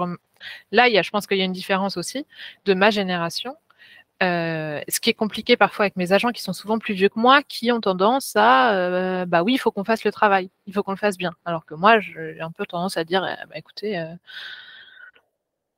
[0.71, 2.25] Là, il y a, je pense qu'il y a une différence aussi
[2.65, 3.55] de ma génération
[4.21, 7.19] euh, ce qui est compliqué parfois avec mes agents qui sont souvent plus vieux que
[7.19, 10.73] moi, qui ont tendance à, euh, bah oui, il faut qu'on fasse le travail, il
[10.73, 11.31] faut qu'on le fasse bien.
[11.45, 14.13] Alors que moi, j'ai un peu tendance à dire, eh, bah, écoutez, euh,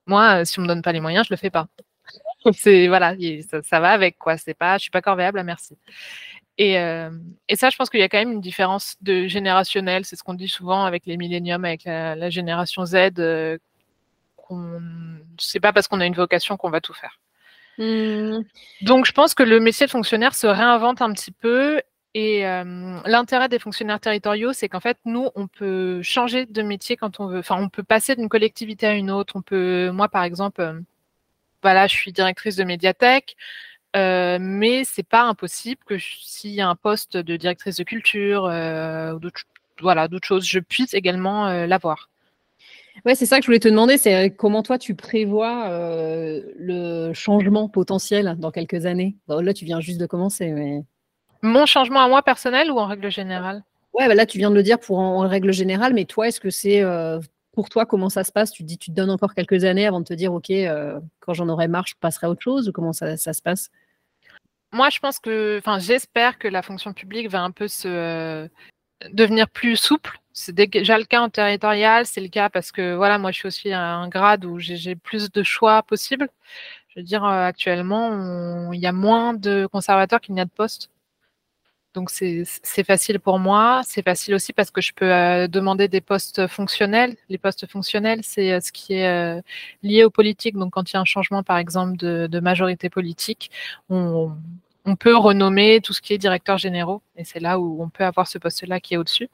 [0.06, 1.68] moi, si on me donne pas les moyens, je le fais pas.
[2.52, 3.14] c'est voilà,
[3.62, 4.36] ça, va avec quoi.
[4.36, 5.76] C'est pas, je suis pas corvéable, merci.
[6.58, 10.04] Et, et, ça, je pense qu'il y a quand même une différence de générationnelle.
[10.04, 13.58] C'est ce qu'on dit souvent avec les milléniums, avec la, génération Z.
[14.50, 14.80] Euh,
[15.38, 17.20] c'est pas parce qu'on a une vocation qu'on va tout faire.
[17.78, 18.40] Mmh.
[18.82, 21.80] Donc, je pense que le métier de fonctionnaire se réinvente un petit peu.
[22.14, 26.96] Et euh, l'intérêt des fonctionnaires territoriaux, c'est qu'en fait, nous, on peut changer de métier
[26.96, 27.40] quand on veut.
[27.40, 29.34] Enfin, on peut passer d'une collectivité à une autre.
[29.36, 30.80] On peut, moi, par exemple, euh,
[31.62, 33.36] voilà, je suis directrice de médiathèque,
[33.96, 38.44] euh, mais c'est pas impossible que s'il y a un poste de directrice de culture
[38.44, 39.20] ou
[39.80, 42.10] voilà, d'autres choses, je puisse également l'avoir.
[43.04, 46.42] Ouais, c'est ça que je voulais te demander, c'est euh, comment toi tu prévois euh,
[46.56, 49.16] le changement potentiel dans quelques années?
[49.28, 50.84] là, tu viens juste de commencer, mais
[51.42, 53.64] mon changement à moi personnel ou en règle générale?
[53.92, 56.40] Ouais, bah là tu viens de le dire pour en, règle générale, mais toi, est-ce
[56.40, 57.20] que c'est euh,
[57.52, 58.50] pour toi comment ça se passe?
[58.50, 60.50] Tu te dis, tu te donnes encore quelques années avant de te dire, ok,
[61.20, 63.70] quand j'en aurai marre, je passerai à autre chose ou comment ça, ça se passe?
[64.72, 68.48] Moi, je pense que, enfin, j'espère que la fonction publique va un peu se
[69.12, 73.18] devenir plus souple c'est déjà le cas en territorial, c'est le cas parce que voilà,
[73.18, 76.28] moi je suis aussi à un grade où j'ai plus de choix possibles.
[76.88, 80.50] Je veux dire, euh, actuellement, il y a moins de conservateurs qu'il n'y a de
[80.50, 80.90] postes.
[81.94, 82.44] Donc c'est
[82.84, 83.82] facile pour moi.
[83.84, 87.16] C'est facile aussi parce que je peux euh, demander des postes fonctionnels.
[87.28, 89.42] Les postes fonctionnels, c'est euh, ce qui est
[89.82, 90.56] lié aux politiques.
[90.56, 93.50] Donc quand il y a un changement, par exemple, de, majorité politique,
[93.88, 94.32] on,
[94.84, 97.02] on, peut renommer tout ce qui est directeur généraux.
[97.16, 99.28] Et c'est là où on peut avoir ce poste-là qui est au-dessus.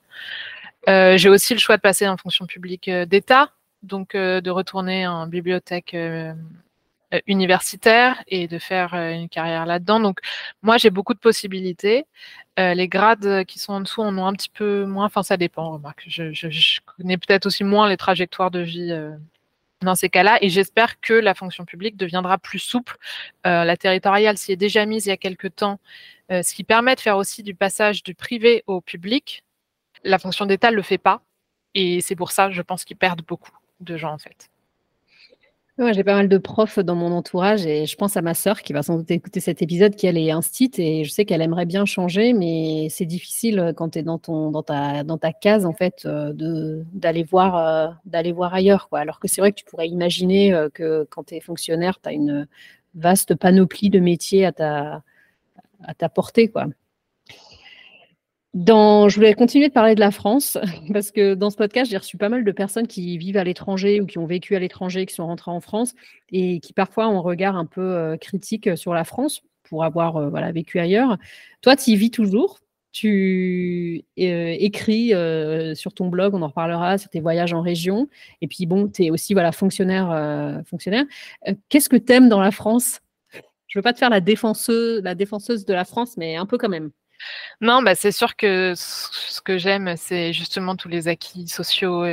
[0.88, 3.50] Euh, j'ai aussi le choix de passer en fonction publique euh, d'État,
[3.82, 5.96] donc euh, de retourner en bibliothèque
[7.26, 10.00] universitaire et de faire une carrière là-dedans.
[10.00, 10.20] Donc
[10.62, 12.06] moi, j'ai beaucoup de possibilités.
[12.56, 15.06] les grades qui sont en dessous en ont un petit peu moins.
[15.06, 15.72] Enfin, ça dépend.
[15.72, 18.92] Remarque, je, je, connais peut-être aussi moins les trajectoires de vie
[19.82, 20.38] dans ces cas-là.
[20.42, 22.96] Et j'espère que la fonction publique deviendra plus souple.
[23.44, 25.80] la territoriale s'y est déjà mise il y a quelques temps,
[26.30, 29.44] ce qui permet de faire aussi du passage du privé au public.
[30.04, 31.22] La fonction d'État ne le fait pas.
[31.74, 34.49] Et c'est pour ça, je pense qu'ils perdent beaucoup de gens, en fait.
[35.92, 38.72] J'ai pas mal de profs dans mon entourage et je pense à ma sœur qui
[38.72, 41.64] va sans doute écouter cet épisode, qui elle est instit et je sais qu'elle aimerait
[41.64, 45.64] bien changer, mais c'est difficile quand tu es dans, ton, dans, ta, dans ta case
[45.64, 48.88] en fait euh, d'aller voir, euh, d'aller voir ailleurs.
[48.88, 49.00] Quoi.
[49.00, 52.08] Alors que c'est vrai que tu pourrais imaginer euh, que quand tu es fonctionnaire, tu
[52.10, 52.46] as une
[52.94, 55.02] vaste panoplie de métiers à ta,
[55.82, 56.48] à ta portée.
[56.48, 56.66] Quoi.
[58.54, 60.58] Je voulais continuer de parler de la France
[60.92, 64.00] parce que dans ce podcast, j'ai reçu pas mal de personnes qui vivent à l'étranger
[64.00, 65.94] ou qui ont vécu à l'étranger, qui sont rentrées en France
[66.32, 69.42] et qui parfois ont un regard un peu euh, critique sur la France.
[69.62, 71.16] pour avoir voilà, vécu ailleurs.
[71.62, 72.58] Toi, tu y vis toujours?
[72.92, 75.12] Tu écris
[75.76, 78.08] sur ton blog, on en reparlera, sur tes voyages en région.
[78.40, 80.62] Et puis, bon, tu es aussi voilà, fonctionnaire.
[80.66, 81.04] fonctionnaire.
[81.68, 83.00] Qu'est-ce que tu aimes dans la France?
[83.68, 86.68] Je veux pas te faire la la défenseuse de la France, mais un peu quand
[86.68, 86.90] même.
[87.60, 92.04] Non, bah, c'est sûr que ce que j'aime, c'est justement tous les acquis sociaux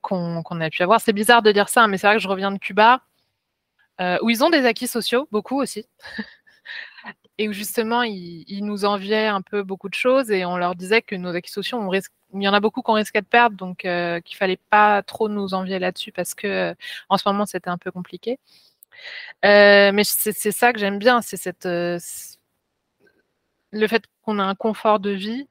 [0.00, 1.00] qu'on a pu avoir.
[1.00, 3.02] C'est bizarre de dire ça, mais c'est vrai que je reviens de Cuba,
[4.22, 5.86] où ils ont des acquis sociaux, beaucoup aussi
[7.38, 11.02] et où justement ils, nous enviaient un peu beaucoup de choses et on leur disait
[11.02, 11.80] que nos acquis sociaux,
[12.34, 15.28] il y en a beaucoup qu'on risquait de perdre, donc euh, qu'il fallait pas trop
[15.28, 16.74] nous envier là-dessus parce que euh,
[17.08, 18.38] en ce moment c'était un peu compliqué.
[19.44, 21.66] Euh, mais c'est ça que j'aime bien, c'est cette
[23.72, 25.48] le fait qu'on a un confort de vie.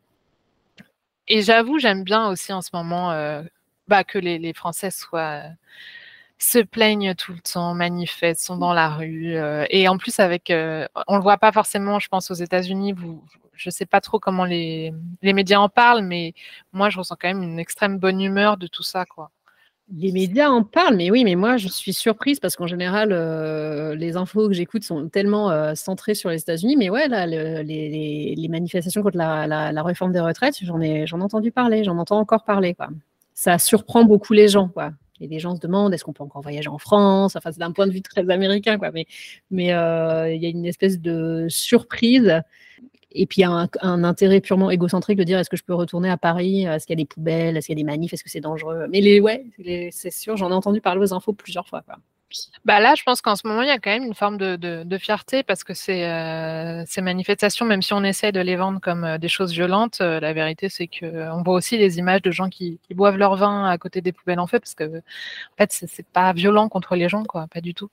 [1.28, 3.12] Et j'avoue, j'aime bien aussi en ce moment
[3.88, 5.44] bah, que les, Français soient
[6.42, 9.36] se plaignent tout le temps, manifestent, sont dans la rue.
[9.36, 12.94] Euh, et en plus, avec, euh, on le voit pas forcément, je pense, aux États-Unis.
[12.94, 16.34] Vous, je sais pas trop comment les, les, médias en parlent, mais
[16.74, 19.30] moi, je ressens quand même une extrême bonne humeur de tout ça, quoi.
[19.94, 23.94] Les médias en parlent, mais oui, mais moi, je suis surprise parce qu'en général, euh,
[23.96, 26.78] les infos que j'écoute sont tellement centrées sur les États-Unis.
[26.78, 31.52] Mais ouais, là, les, manifestations contre la, réforme des retraites, j'en ai, j'en ai entendu
[31.52, 32.76] parler, j'en entends encore parler.
[33.34, 34.92] Ça surprend beaucoup les gens, quoi.
[35.22, 37.36] Et les gens se demandent est-ce qu'on peut encore voyager en France?
[37.36, 38.78] Enfin, c'est d'un point de vue très américain,
[39.52, 42.42] mais euh, il y a une espèce de surprise.
[43.14, 45.74] Et puis, il y a un, intérêt purement égocentrique de dire est-ce que je peux
[45.74, 46.66] retourner à Paris?
[46.66, 47.58] Est-ce qu'il y a des poubelles?
[47.58, 48.14] Est-ce qu'il y a des manifs?
[48.14, 48.88] Est-ce que c'est dangereux?
[48.90, 49.46] Mais les, ouais,
[49.92, 51.84] c'est sûr, j'en ai entendu parler aux infos plusieurs fois.
[52.66, 54.98] Bah là, je pense qu'en ce moment, il y a quand même une forme de,
[54.98, 59.04] fierté parce que ces, euh, ces, manifestations, même si on essaie de les vendre comme
[59.04, 62.50] euh, des choses violentes, euh, la vérité, c'est qu'on voit aussi les images de gens
[62.50, 66.08] qui, boivent leur vin à côté des poubelles en feu parce que, en fait, c'est
[66.08, 67.90] pas violent contre les gens, quoi, pas du tout.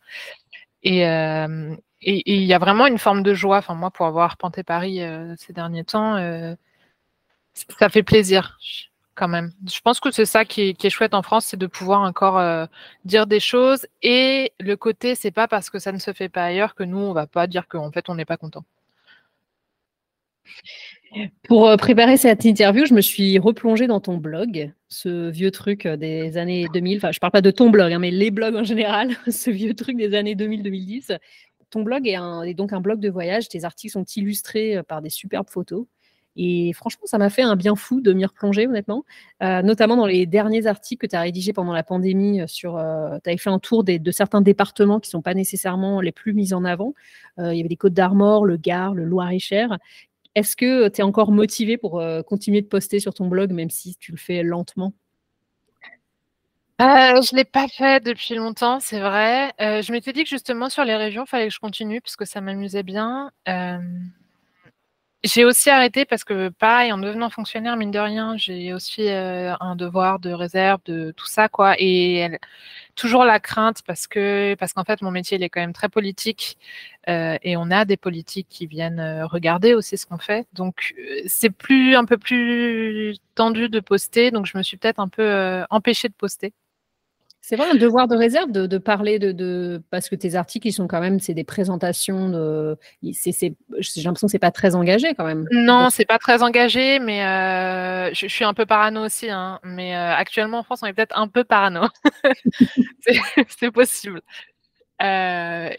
[0.83, 1.05] Et
[2.03, 3.59] il y a vraiment une forme de joie.
[3.59, 5.01] Enfin, moi, pour avoir arpenté Paris
[5.37, 6.17] ces derniers temps,
[7.79, 8.59] ça fait plaisir
[9.19, 9.53] quand même.
[9.69, 12.67] Je pense que c'est ça qui est, chouette en France, c'est de pouvoir encore euh,
[13.05, 13.87] dire des choses.
[14.03, 16.99] Et le côté, c'est pas parce que ça ne se fait pas ailleurs que nous,
[16.99, 18.65] on va pas dire qu'en fait, on n'est pas content.
[21.45, 25.87] Pour euh, préparer cette interview, je me suis replongée dans ton blog, ce vieux truc
[25.87, 26.99] euh, des années 2000.
[26.99, 29.75] Enfin, je parle pas de ton blog, hein, mais les blogs en général, ce vieux
[29.75, 31.19] truc des années 2000-2010.
[31.71, 33.49] Ton blog est, donc un blog de voyage.
[33.49, 35.87] Tes articles sont illustrés par des superbes photos.
[36.41, 39.05] Et franchement, ça m'a fait un bien fou de m'y replonger, honnêtement.
[39.43, 42.41] Euh, notamment dans les derniers articles que tu as rédigés pendant la pandémie.
[42.41, 46.01] Euh, euh, tu avais fait un tour de certains départements qui ne sont pas nécessairement
[46.01, 46.95] les plus mis en avant.
[47.39, 49.79] il y avait les Côtes d'Armor, le Gard, le Loir-et-Cher.
[50.37, 53.97] Est-ce que tu es encore motivé pour continuer de poster sur ton blog, même si
[53.97, 54.93] tu le fais lentement?
[56.81, 59.53] Je ne l'ai pas fait depuis longtemps, c'est vrai.
[59.59, 62.25] je m'étais dit que justement sur les régions, il fallait que je continue parce que
[62.25, 63.31] ça m'amusait bien.
[65.25, 69.53] J'ai aussi arrêté parce que, pareil, en devenant fonctionnaire, mine de rien, j'ai aussi euh,
[69.59, 71.75] un devoir de réserve, de tout ça, quoi.
[71.81, 72.29] Et
[72.95, 75.89] toujours la crainte parce que, parce qu'en fait, mon métier, il est quand même très
[75.89, 76.57] politique
[77.09, 80.47] euh, et on a des politiques qui viennent euh, regarder aussi ce qu'on fait.
[80.53, 80.95] Donc,
[81.27, 84.31] c'est plus, un peu plus tendu de poster.
[84.31, 86.53] Donc, je me suis peut-être un peu empêchée de poster.
[87.49, 90.87] C'est vrai un devoir de réserve de, parler de, parce que tes articles ils sont
[90.87, 92.77] quand même c'est des présentations de
[93.15, 93.33] c'est
[93.79, 95.49] j'ai l'impression que c'est pas très engagé quand même.
[95.51, 99.31] Non, c'est pas très engagé, mais euh, je, suis un peu parano aussi.
[99.31, 101.89] Hein, mais euh, actuellement en France, on est peut-être un peu parano.
[103.59, 104.21] c'est possible.
[105.01, 105.71] Euh,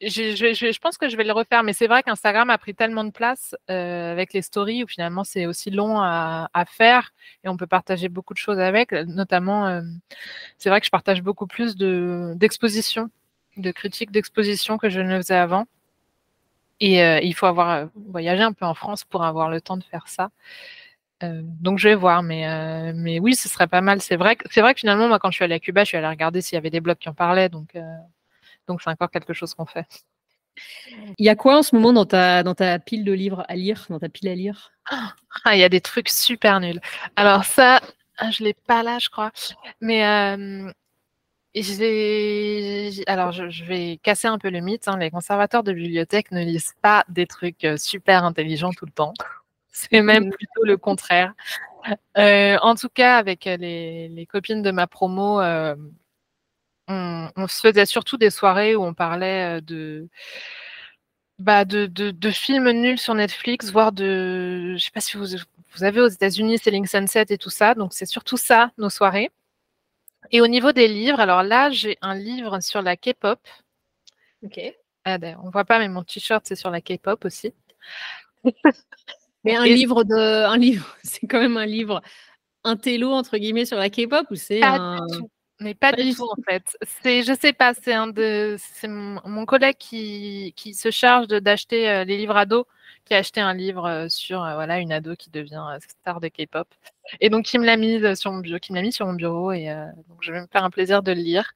[0.00, 3.10] je, pense que je vais le refaire, mais c'est vrai qu'Instagram a pris tellement de
[3.10, 7.12] place euh, avec les stories où finalement c'est aussi long à, faire
[7.44, 8.92] et on peut partager beaucoup de choses avec.
[8.92, 9.82] Notamment, euh,
[10.58, 13.10] c'est vrai que je partage beaucoup plus d'expositions,
[13.56, 15.66] de, critiques d'expositions que je ne faisais avant.
[16.80, 19.84] Et euh, il faut avoir voyagé un peu en France pour avoir le temps de
[19.84, 20.30] faire ça.
[21.22, 24.00] donc je vais voir, mais, mais oui, ce serait pas mal.
[24.00, 25.96] C'est vrai, que, vrai que finalement, moi, quand je suis allée à Cuba, je suis
[25.96, 27.48] allée regarder s'il y avait des blogs qui en parlaient.
[27.48, 27.74] Donc
[28.68, 29.86] donc, c'est encore quelque chose qu'on fait.
[31.18, 33.56] Il y a quoi en ce moment dans ta, dans ta pile de livres à
[33.56, 34.72] lire, dans ta pile à lire?
[34.90, 35.14] Ah,
[35.54, 36.80] Il y a des trucs super nuls.
[37.16, 37.80] Alors ça,
[38.18, 39.30] ah, je ne l'ai pas là, je crois.
[39.80, 40.70] Mais euh,
[43.06, 44.88] alors je, vais casser un peu le mythe.
[44.88, 44.98] Hein.
[44.98, 49.14] Les conservateurs de bibliothèque ne lisent pas des trucs euh, super intelligents tout le temps.
[49.70, 50.30] C'est même mmh.
[50.30, 51.34] plutôt le contraire.
[52.16, 55.40] Euh, en tout cas, avec les, les, copines de ma promo,
[56.88, 60.08] on, se faisait surtout des soirées où on parlait de,
[61.38, 65.26] bah de, de, films nuls sur Netflix, voire de, je sais pas si vous,
[65.76, 69.30] vous avez aux États-Unis Selling Sunset et tout ça, donc c'est surtout ça nos soirées.
[70.30, 73.38] Et au niveau des livres, alors là j'ai un livre sur la K-pop.
[74.42, 74.60] Ok.
[75.04, 77.54] Ah, d'ailleurs, on voit pas, mais mon t-shirt, c'est sur la K-pop aussi.
[79.44, 82.02] mais un Et- livre de, un livre, c'est quand même un livre
[82.64, 85.06] intello entre guillemets sur la K-pop ou c'est Pas un.
[85.06, 85.30] du tout.
[85.60, 86.76] Mais pas, Pas du tout, en fait.
[87.02, 91.26] C'est, je sais pas, c'est un de, c'est mon, mon collègue qui, qui se charge
[91.26, 92.64] de- d'acheter euh, les livres ados,
[93.04, 96.28] qui a acheté un livre euh, sur euh, voilà une ado qui devient star de
[96.28, 96.68] K-pop.
[97.20, 99.14] Et donc qui me l'a mis sur mon bureau, qui me l'a mis sur mon
[99.14, 99.66] bureau et
[100.08, 101.52] donc je vais me faire un plaisir de le lire.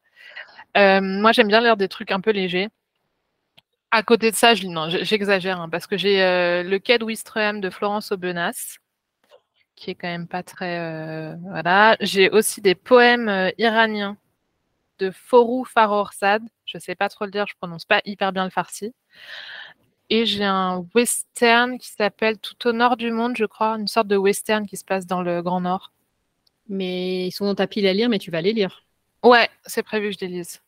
[0.77, 2.69] Moi, j'aime bien lire des trucs un peu légers.
[3.91, 6.17] À côté de ça, je non, j'exagère, hein, parce que j'ai
[6.65, 8.79] le Quai de Ouistreham de Florence Aubenas,
[9.83, 10.79] qui est quand même pas très.
[10.79, 11.97] euh, voilà.
[12.01, 14.17] J'ai aussi des poèmes euh, iraniens
[15.01, 16.43] de Forou Farrokhzad.
[16.67, 18.95] Je sais pas trop le dire, je prononce pas hyper bien le farsi.
[20.09, 24.07] Et j'ai un western qui s'appelle Tout au nord du monde, je crois, une sorte
[24.07, 25.93] de western qui se passe dans le Grand Nord.
[26.69, 28.85] Mais ils sont dans ta pile à lire, mais tu vas les lire.
[29.25, 30.61] Ouais, c'est prévu que je les lise.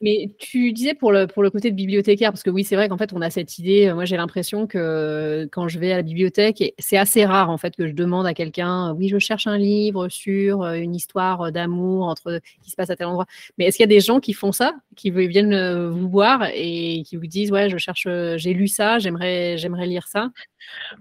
[0.00, 2.88] Mais tu disais pour le, pour le côté de bibliothécaire, parce que oui, c'est vrai
[2.88, 3.88] qu'en fait, on a cette idée.
[3.88, 7.58] euh, Moi, j'ai l'impression que quand je vais à la bibliothèque, c'est assez rare en
[7.58, 10.94] fait que je demande à quelqu'un, euh, oui, je cherche un livre sur euh, une
[10.94, 13.26] histoire euh, d'amour entre qui se passe à tel endroit.
[13.58, 16.44] Mais est-ce qu'il y a des gens qui font ça, qui viennent euh, vous voir
[16.54, 20.30] et qui vous disent, ouais, je cherche, euh, j'ai lu ça, j'aimerais, j'aimerais lire ça?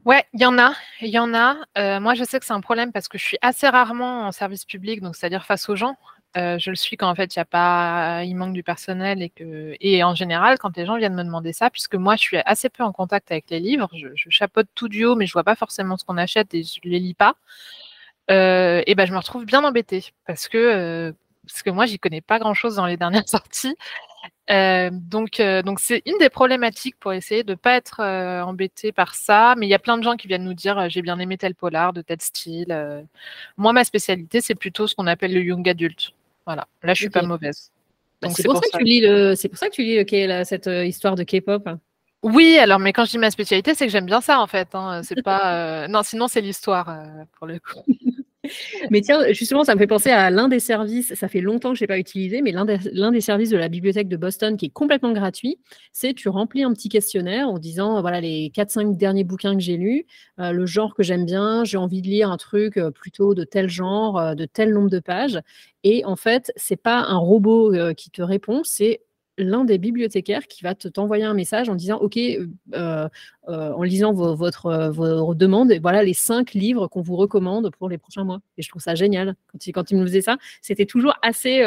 [0.05, 1.57] Ouais, il y en a, il y en a.
[1.78, 4.32] Euh, moi, je sais que c'est un problème parce que je suis assez rarement en
[4.32, 5.95] service public, donc c'est-à-dire face aux gens.
[6.38, 9.24] Euh, je le suis quand en fait il y a pas, il manque du personnel
[9.24, 12.22] et que, et en général quand les gens viennent me demander ça, puisque moi je
[12.22, 15.34] suis assez peu en contact avec les livres, je, chapeaute tout du haut, mais je
[15.34, 17.36] vois pas forcément ce qu'on achète et je les lis pas.
[18.30, 21.14] Euh, et ben je me retrouve bien embêtée parce que euh,
[21.48, 23.76] parce que moi j'y connais pas grand chose dans les dernières sorties.
[24.52, 28.92] Euh, donc, donc c'est une des problématiques pour essayer de ne pas être euh, embêté
[28.92, 29.56] par ça.
[29.58, 31.56] Mais il y a plein de gens qui viennent nous dire j'ai bien aimé tel
[31.56, 33.06] polar de tel style.
[33.58, 36.14] Moi, ma spécialité, c'est plutôt ce qu'on appelle le young adulte.
[36.50, 36.66] Voilà.
[36.82, 37.72] Là, je suis pas mauvaise.
[38.24, 40.26] Bah, c'est pour, ça que tu lis le, c'est pour ça que tu lis le
[40.26, 41.70] la- cette euh, histoire de K-pop.
[42.24, 44.68] Oui, alors, mais quand je dis ma spécialité, c'est que j'aime bien ça en fait.
[44.74, 45.02] hein.
[45.04, 45.84] C'est pas.
[45.84, 47.84] euh, Non, sinon c'est l'histoire euh, pour le coup.
[48.91, 51.78] Mais tiens, justement, ça me fait penser à l'un des services, ça fait longtemps que
[51.78, 54.70] je n'ai pas utilisé, mais l'un des, services de la bibliothèque de Boston qui est
[54.70, 55.60] complètement gratuit,
[55.91, 59.78] c'est tu remplis un petit questionnaire en disant, voilà, les 4-5 derniers bouquins que j'ai
[59.78, 60.06] lus,
[60.39, 63.43] euh, le genre que j'aime bien, j'ai envie de lire un truc euh, plutôt de
[63.43, 65.39] tel genre, euh, de tel nombre de pages.
[65.84, 69.02] Et en fait, c'est pas un robot qui te répond, c'est
[69.40, 73.10] l'un des bibliothécaires qui va te t'envoyer un message en disant OK, euh, euh,
[73.48, 77.98] en lisant vos, votre, euh, demandes, voilà les cinq livres qu'on vous recommande pour les
[77.98, 78.42] prochains mois.
[78.58, 79.36] Et je trouve ça génial.
[79.52, 81.64] Quand il, quand il me faisait ça, c'était toujours assez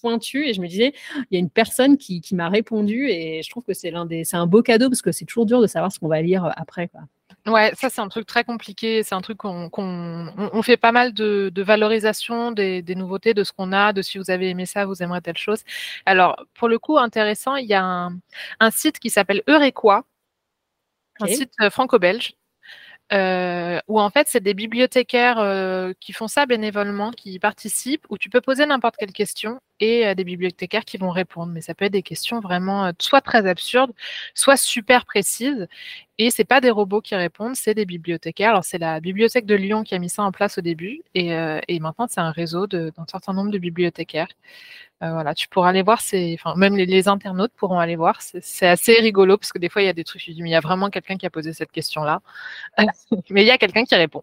[0.00, 0.94] pointu et je me disais,
[1.30, 4.24] il y a une personne qui, m'a répondu et je trouve que c'est l'un des,
[4.24, 6.50] c'est un beau cadeau parce que c'est toujours dur de savoir ce qu'on va lire
[6.56, 6.90] après.
[7.46, 9.02] Ouais, ça c'est un truc très compliqué.
[9.02, 12.94] C'est un truc qu'on qu'on- on, on fait pas mal de, de valorisation des, des
[12.94, 15.64] nouveautés, de ce qu'on a, de si vous avez aimé ça, vous aimerez telle chose.
[16.06, 18.16] Alors, pour le coup, intéressant, il y a un,
[18.60, 20.04] un site qui s'appelle Eurequois,
[21.20, 21.28] un Ok.
[21.28, 22.34] site euh, franco-belge,
[23.12, 28.06] euh, où en fait c'est des bibliothécaires euh, qui font ça bénévolement, qui y participent,
[28.10, 31.52] où tu peux poser n'importe quelle question et euh, des bibliothécaires qui vont répondre.
[31.52, 33.92] Mais ça peut être des questions vraiment euh, soit très absurdes,
[34.34, 35.66] soit super précises.
[36.18, 38.50] Et c'est pas des robots qui répondent, c'est des bibliothécaires.
[38.50, 41.34] Alors c'est la bibliothèque de Lyon qui a mis ça en place au début, et,
[41.34, 44.28] euh, et maintenant c'est un réseau d'un certain nombre de bibliothécaires.
[45.00, 46.00] Voilà, tu pourras aller voir,
[46.34, 48.20] enfin même les, les internautes pourront aller voir.
[48.22, 50.50] C'est assez rigolo parce que des fois il y a des trucs, je dis mais
[50.50, 52.20] il y a vraiment quelqu'un qui a posé cette question-là,
[53.30, 54.22] mais il y a quelqu'un qui répond.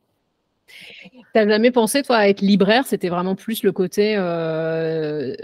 [1.34, 2.86] T'as jamais pensé, toi, à être libraire?
[2.88, 4.16] C'était vraiment plus le côté.
[4.18, 5.36] euh,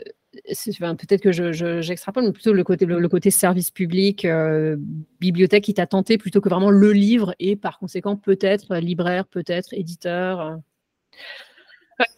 [0.97, 4.75] Peut-être que je- je- j'extrapole, mais plutôt le côté, le, côté service public, euh,
[5.21, 9.73] bibliothèque qui t'a tenté plutôt que vraiment le livre et par conséquent peut-être libraire, peut-être
[9.73, 10.41] éditeur.
[10.41, 10.55] euh?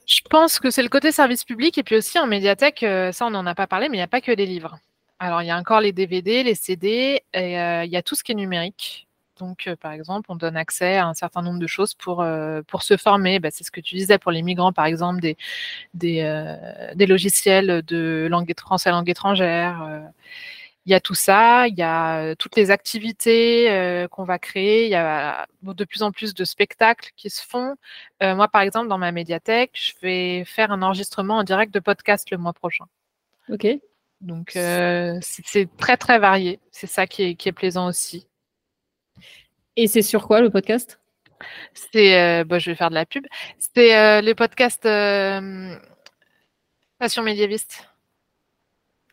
[0.08, 3.28] Je pense que c'est le côté service public et puis aussi en médiathèque, euh, ça
[3.28, 4.80] on n'en a pas parlé, mais il n'y a pas que des livres.
[5.20, 8.24] Alors il y a encore les DVD, les CD, euh, il y a tout ce
[8.24, 9.07] qui est numérique.
[9.38, 12.62] Donc euh, par exemple, on donne accès à un certain nombre de choses pour, euh,
[12.68, 13.40] pour se former.
[13.40, 15.38] Bah, c'est ce que tu disais pour les migrants, par exemple, des,
[15.94, 20.12] des, euh, des logiciels de langue français langue étrangère.
[20.86, 24.86] il y a tout ça, il y a toutes les activités euh, qu'on va créer,
[24.86, 27.76] il y a de plus en plus de spectacles qui se font.
[28.24, 31.80] Euh, moi, par exemple, dans ma médiathèque, je vais faire un enregistrement en direct de
[31.80, 32.86] podcast le mois prochain.
[33.50, 33.68] Ok.
[34.22, 36.60] Donc, euh, c'est c'est très, très varié.
[36.72, 38.27] C'est ça qui est, qui est plaisant aussi.
[39.78, 41.00] Et c'est sur quoi le podcast?
[41.74, 43.26] C'est, euh, bah, je vais faire de la pub.
[43.60, 45.76] C'est euh, les podcasts euh,
[46.98, 47.88] Passion médiéviste.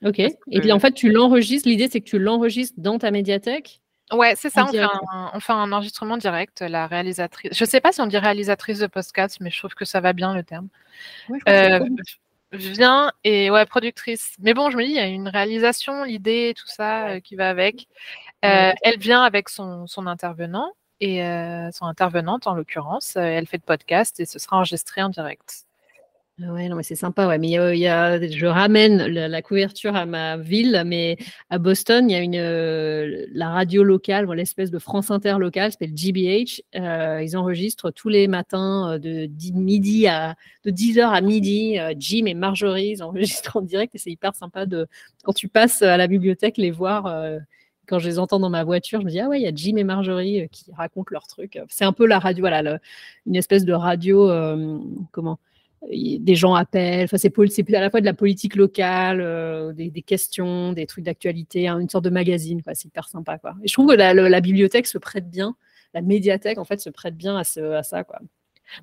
[0.03, 0.19] Ok.
[0.19, 1.69] Et puis en fait, tu l'enregistres.
[1.69, 3.83] L'idée, c'est que tu l'enregistres dans ta médiathèque.
[4.13, 4.65] Ouais, c'est ça.
[4.65, 6.61] On fait, un, on fait un enregistrement direct.
[6.63, 7.53] La réalisatrice.
[7.55, 10.13] Je sais pas si on dit réalisatrice de podcast, mais je trouve que ça va
[10.15, 10.69] bien le terme.
[11.29, 11.81] Ouais, Euh.
[12.57, 14.35] Vient et ouais, productrice.
[14.41, 17.37] Mais bon, je me dis, il y a une réalisation, l'idée, tout ça euh, qui
[17.37, 17.87] va avec.
[18.45, 21.21] Euh, elle vient avec son, son intervenant et
[21.73, 23.17] son intervenante en l'occurrence.
[23.17, 25.67] elle fait le podcast et ce sera enregistré en direct.
[26.43, 27.39] Ah ouais, non, mais c'est sympa, ouais.
[27.39, 31.17] Mais y a, je ramène la, couverture à ma ville, mais
[31.49, 35.71] à Boston, il y a une, euh, la radio locale, l'espèce de France Inter locale,
[35.71, 36.61] s'appelle GBH.
[36.75, 41.77] Euh, ils enregistrent tous les matins euh, de, midi à, de 10h à midi.
[41.99, 44.89] Jim et Marjorie, ils enregistrent en direct et c'est hyper sympa de,
[45.23, 47.05] quand tu passes à la bibliothèque, les voir.
[47.87, 49.55] quand je les entends dans ma voiture, je me dis, ah ouais, il y a
[49.55, 51.61] Jim et Marjorie qui racontent leurs trucs.
[51.69, 52.81] C'est un peu la radio, voilà,
[53.27, 54.33] une espèce de radio,
[55.13, 55.39] comment
[55.91, 57.05] des gens appellent.
[57.05, 61.69] Enfin, c'est à la fois de la politique locale, euh, des, questions, des trucs d'actualité,
[61.69, 62.61] hein, une sorte de magazine.
[62.73, 63.39] C'est hyper sympa.
[63.39, 63.55] Quoi.
[63.63, 65.57] Et je trouve que la, bibliothèque se prête bien,
[65.93, 68.05] la médiathèque en fait se prête bien à, à ça.
[68.05, 68.21] Quoi.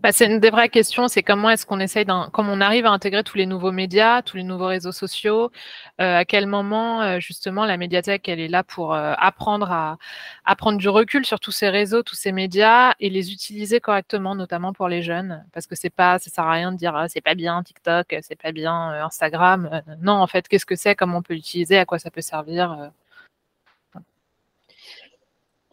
[0.02, 2.92] Bah, c'est une des vraies questions, c'est comment est-ce qu'on essaye, comment on arrive à
[2.92, 5.52] intégrer tous les nouveaux médias, tous les nouveaux réseaux sociaux,
[6.00, 9.98] euh, à quel moment euh, justement la médiathèque elle est là pour euh, apprendre à,
[10.46, 14.34] à, prendre du recul sur tous ces réseaux, tous ces médias et les utiliser correctement,
[14.36, 17.10] notamment pour les jeunes, parce que c'est pas, ça sert à rien de dire ah,
[17.10, 18.74] c'est pas bien TikTok, c'est pas bien
[19.04, 19.82] Instagram.
[20.02, 22.92] non, en fait, qu'est-ce que c'est, comment on peut l'utiliser, à quoi ça peut servir.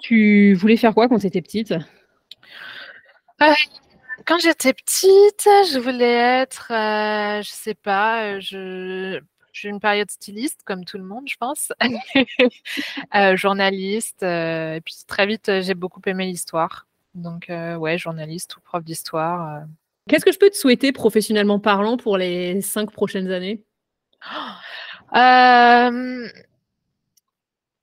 [0.01, 1.75] Tu voulais faire quoi quand tu étais petite
[4.27, 9.21] quand j'étais petite, je voulais être, euh, je sais pas, euh, je,
[9.53, 11.73] j'ai une période styliste comme tout le monde, je pense,
[13.15, 16.87] euh, journaliste, et puis très vite j'ai beaucoup aimé l'histoire.
[17.15, 19.65] Donc ouais, journaliste ou prof d'histoire.
[20.09, 23.63] Qu'est-ce que je peux te souhaiter professionnellement parlant pour les cinq prochaines années?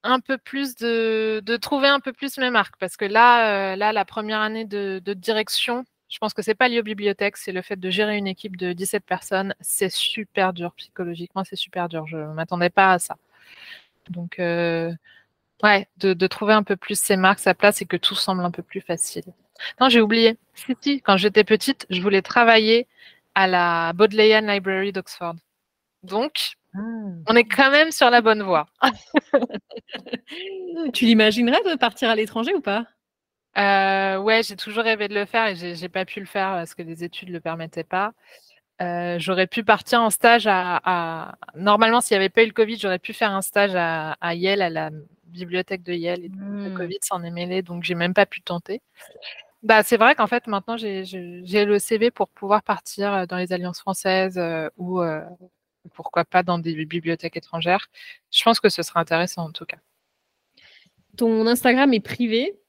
[0.07, 3.91] Un peu plus de, de, trouver un peu plus mes marques parce que là, là
[3.91, 7.51] la première année de, de direction je pense que c'est pas lié aux bibliothèques, c'est
[7.51, 9.55] le fait de gérer une équipe de 17 personnes.
[9.59, 12.05] C'est super dur psychologiquement, c'est super dur.
[12.07, 13.17] Je ne m'attendais pas à ça.
[14.09, 14.93] Donc, euh,
[15.63, 18.51] ouais, de, trouver un peu plus ses marques, sa place et que tout semble un
[18.51, 19.25] peu plus facile.
[19.79, 20.37] Non, j'ai oublié.
[20.53, 22.87] Si, quand j'étais petite, je voulais travailler
[23.33, 25.35] à la Bodleian Library d'Oxford.
[26.03, 26.79] Donc, ah.
[27.27, 28.67] on est quand même sur la bonne voie.
[30.93, 32.85] tu l'imaginerais de partir à l'étranger ou pas?
[33.57, 36.75] Euh, ouais, j'ai toujours rêvé de le faire et j'ai pas pu le faire parce
[36.75, 38.13] que les études ne le permettaient pas.
[38.81, 42.77] Euh, j'aurais pu partir en stage à, normalement s'il n'y avait pas eu le Covid,
[42.77, 44.89] j'aurais pu faire un stage à, Yale, à la
[45.25, 46.25] bibliothèque de Yale.
[46.25, 46.75] Et Le mmh.
[46.75, 48.81] Covid s'en est mêlé, donc j'ai même pas pu tenter.
[49.63, 51.03] Bah, c'est vrai qu'en fait maintenant j'ai
[51.65, 54.39] le CV pour pouvoir partir euh, dans les alliances françaises
[54.77, 55.01] ou
[55.93, 57.87] pourquoi pas dans des bibliothèques étrangères.
[58.31, 59.77] Je pense que ce sera intéressant en tout cas.
[61.15, 62.59] Ton Instagram est privé,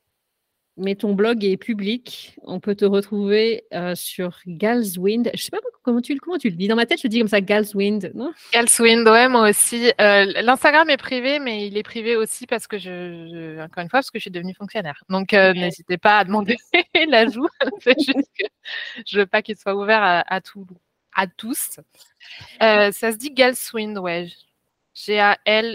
[0.77, 2.37] mais ton blog est public.
[2.43, 5.31] On peut te retrouver euh, sur Galswind.
[5.35, 6.69] Je sais pas comment tu, comment tu le dis?
[6.69, 8.33] Dans ma tête, je dis comme ça Galswind, non?
[8.53, 9.91] Galswind, ouais, moi aussi.
[10.01, 13.99] Euh, L'Instagram est privé, mais il est privé aussi parce que je, encore une fois,
[14.01, 15.03] parce que je suis devenue fonctionnaire.
[15.09, 16.57] Donc, euh, n'hésitez pas à demander
[17.09, 17.49] l'ajout.
[17.81, 18.45] C'est juste que
[19.07, 20.41] je veux pas qu'il soit ouvert à, à,
[21.15, 21.81] à tous.
[22.61, 24.29] ça se dit Galswind, ouais.
[24.95, 25.67] G-A-L-S-W-I-N-D.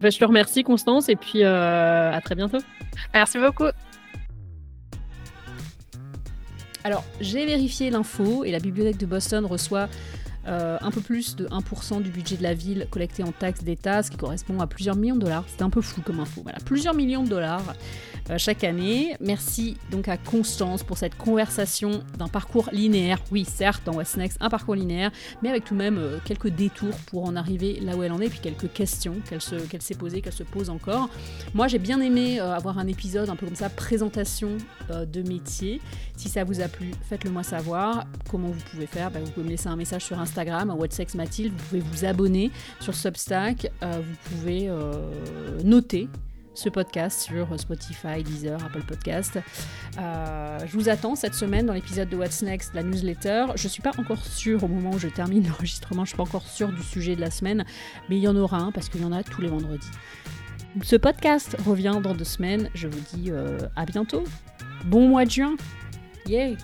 [0.00, 2.58] Bah, je te remercie, Constance, et puis euh, à très bientôt.
[3.12, 3.68] Merci beaucoup.
[6.84, 9.88] Alors, j'ai vérifié l'info et la bibliothèque de Boston reçoit
[10.48, 14.02] euh, un peu plus de 1% du budget de la ville collecté en taxes d'État,
[14.02, 15.44] ce qui correspond à plusieurs millions de dollars.
[15.46, 16.40] C'est un peu fou comme info.
[16.42, 17.74] Voilà, plusieurs millions de dollars
[18.30, 19.14] euh, chaque année.
[19.20, 23.18] Merci donc à Constance pour cette conversation d'un parcours linéaire.
[23.30, 25.10] Oui, certes, dans What's Next, un parcours linéaire,
[25.42, 28.20] mais avec tout de même euh, quelques détours pour en arriver là où elle en
[28.20, 31.10] est, puis quelques questions qu'elle s'est posées, qu'elle se pose encore.
[31.52, 34.56] Moi, j'ai bien aimé avoir un épisode un peu comme ça, présentation
[34.90, 35.80] de métier.
[36.16, 38.06] Si ça vous a plu, faites-le moi savoir.
[38.30, 39.10] Comment vous pouvez faire?
[39.10, 41.52] Bah, Vous pouvez me laisser un message sur Instagram, à What's Next Mathilde.
[41.52, 43.70] Vous pouvez vous abonner sur Substack.
[43.82, 44.70] vous pouvez
[45.64, 46.08] noter
[46.58, 49.38] ce podcast sur Spotify, Deezer, Apple Podcast.
[49.96, 53.46] Euh, je vous attends cette semaine dans l'épisode de What's Next, la newsletter.
[53.54, 56.16] Je ne suis pas encore sûre au moment où je termine l'enregistrement, je ne suis
[56.16, 57.64] pas encore sûre du sujet de la semaine,
[58.08, 59.90] mais il y en aura un parce qu'il y en a tous les vendredis.
[60.82, 62.70] Ce podcast revient dans deux semaines.
[62.74, 64.24] Je vous dis euh, à bientôt.
[64.84, 65.56] Bon mois de juin.
[66.26, 66.56] Yay!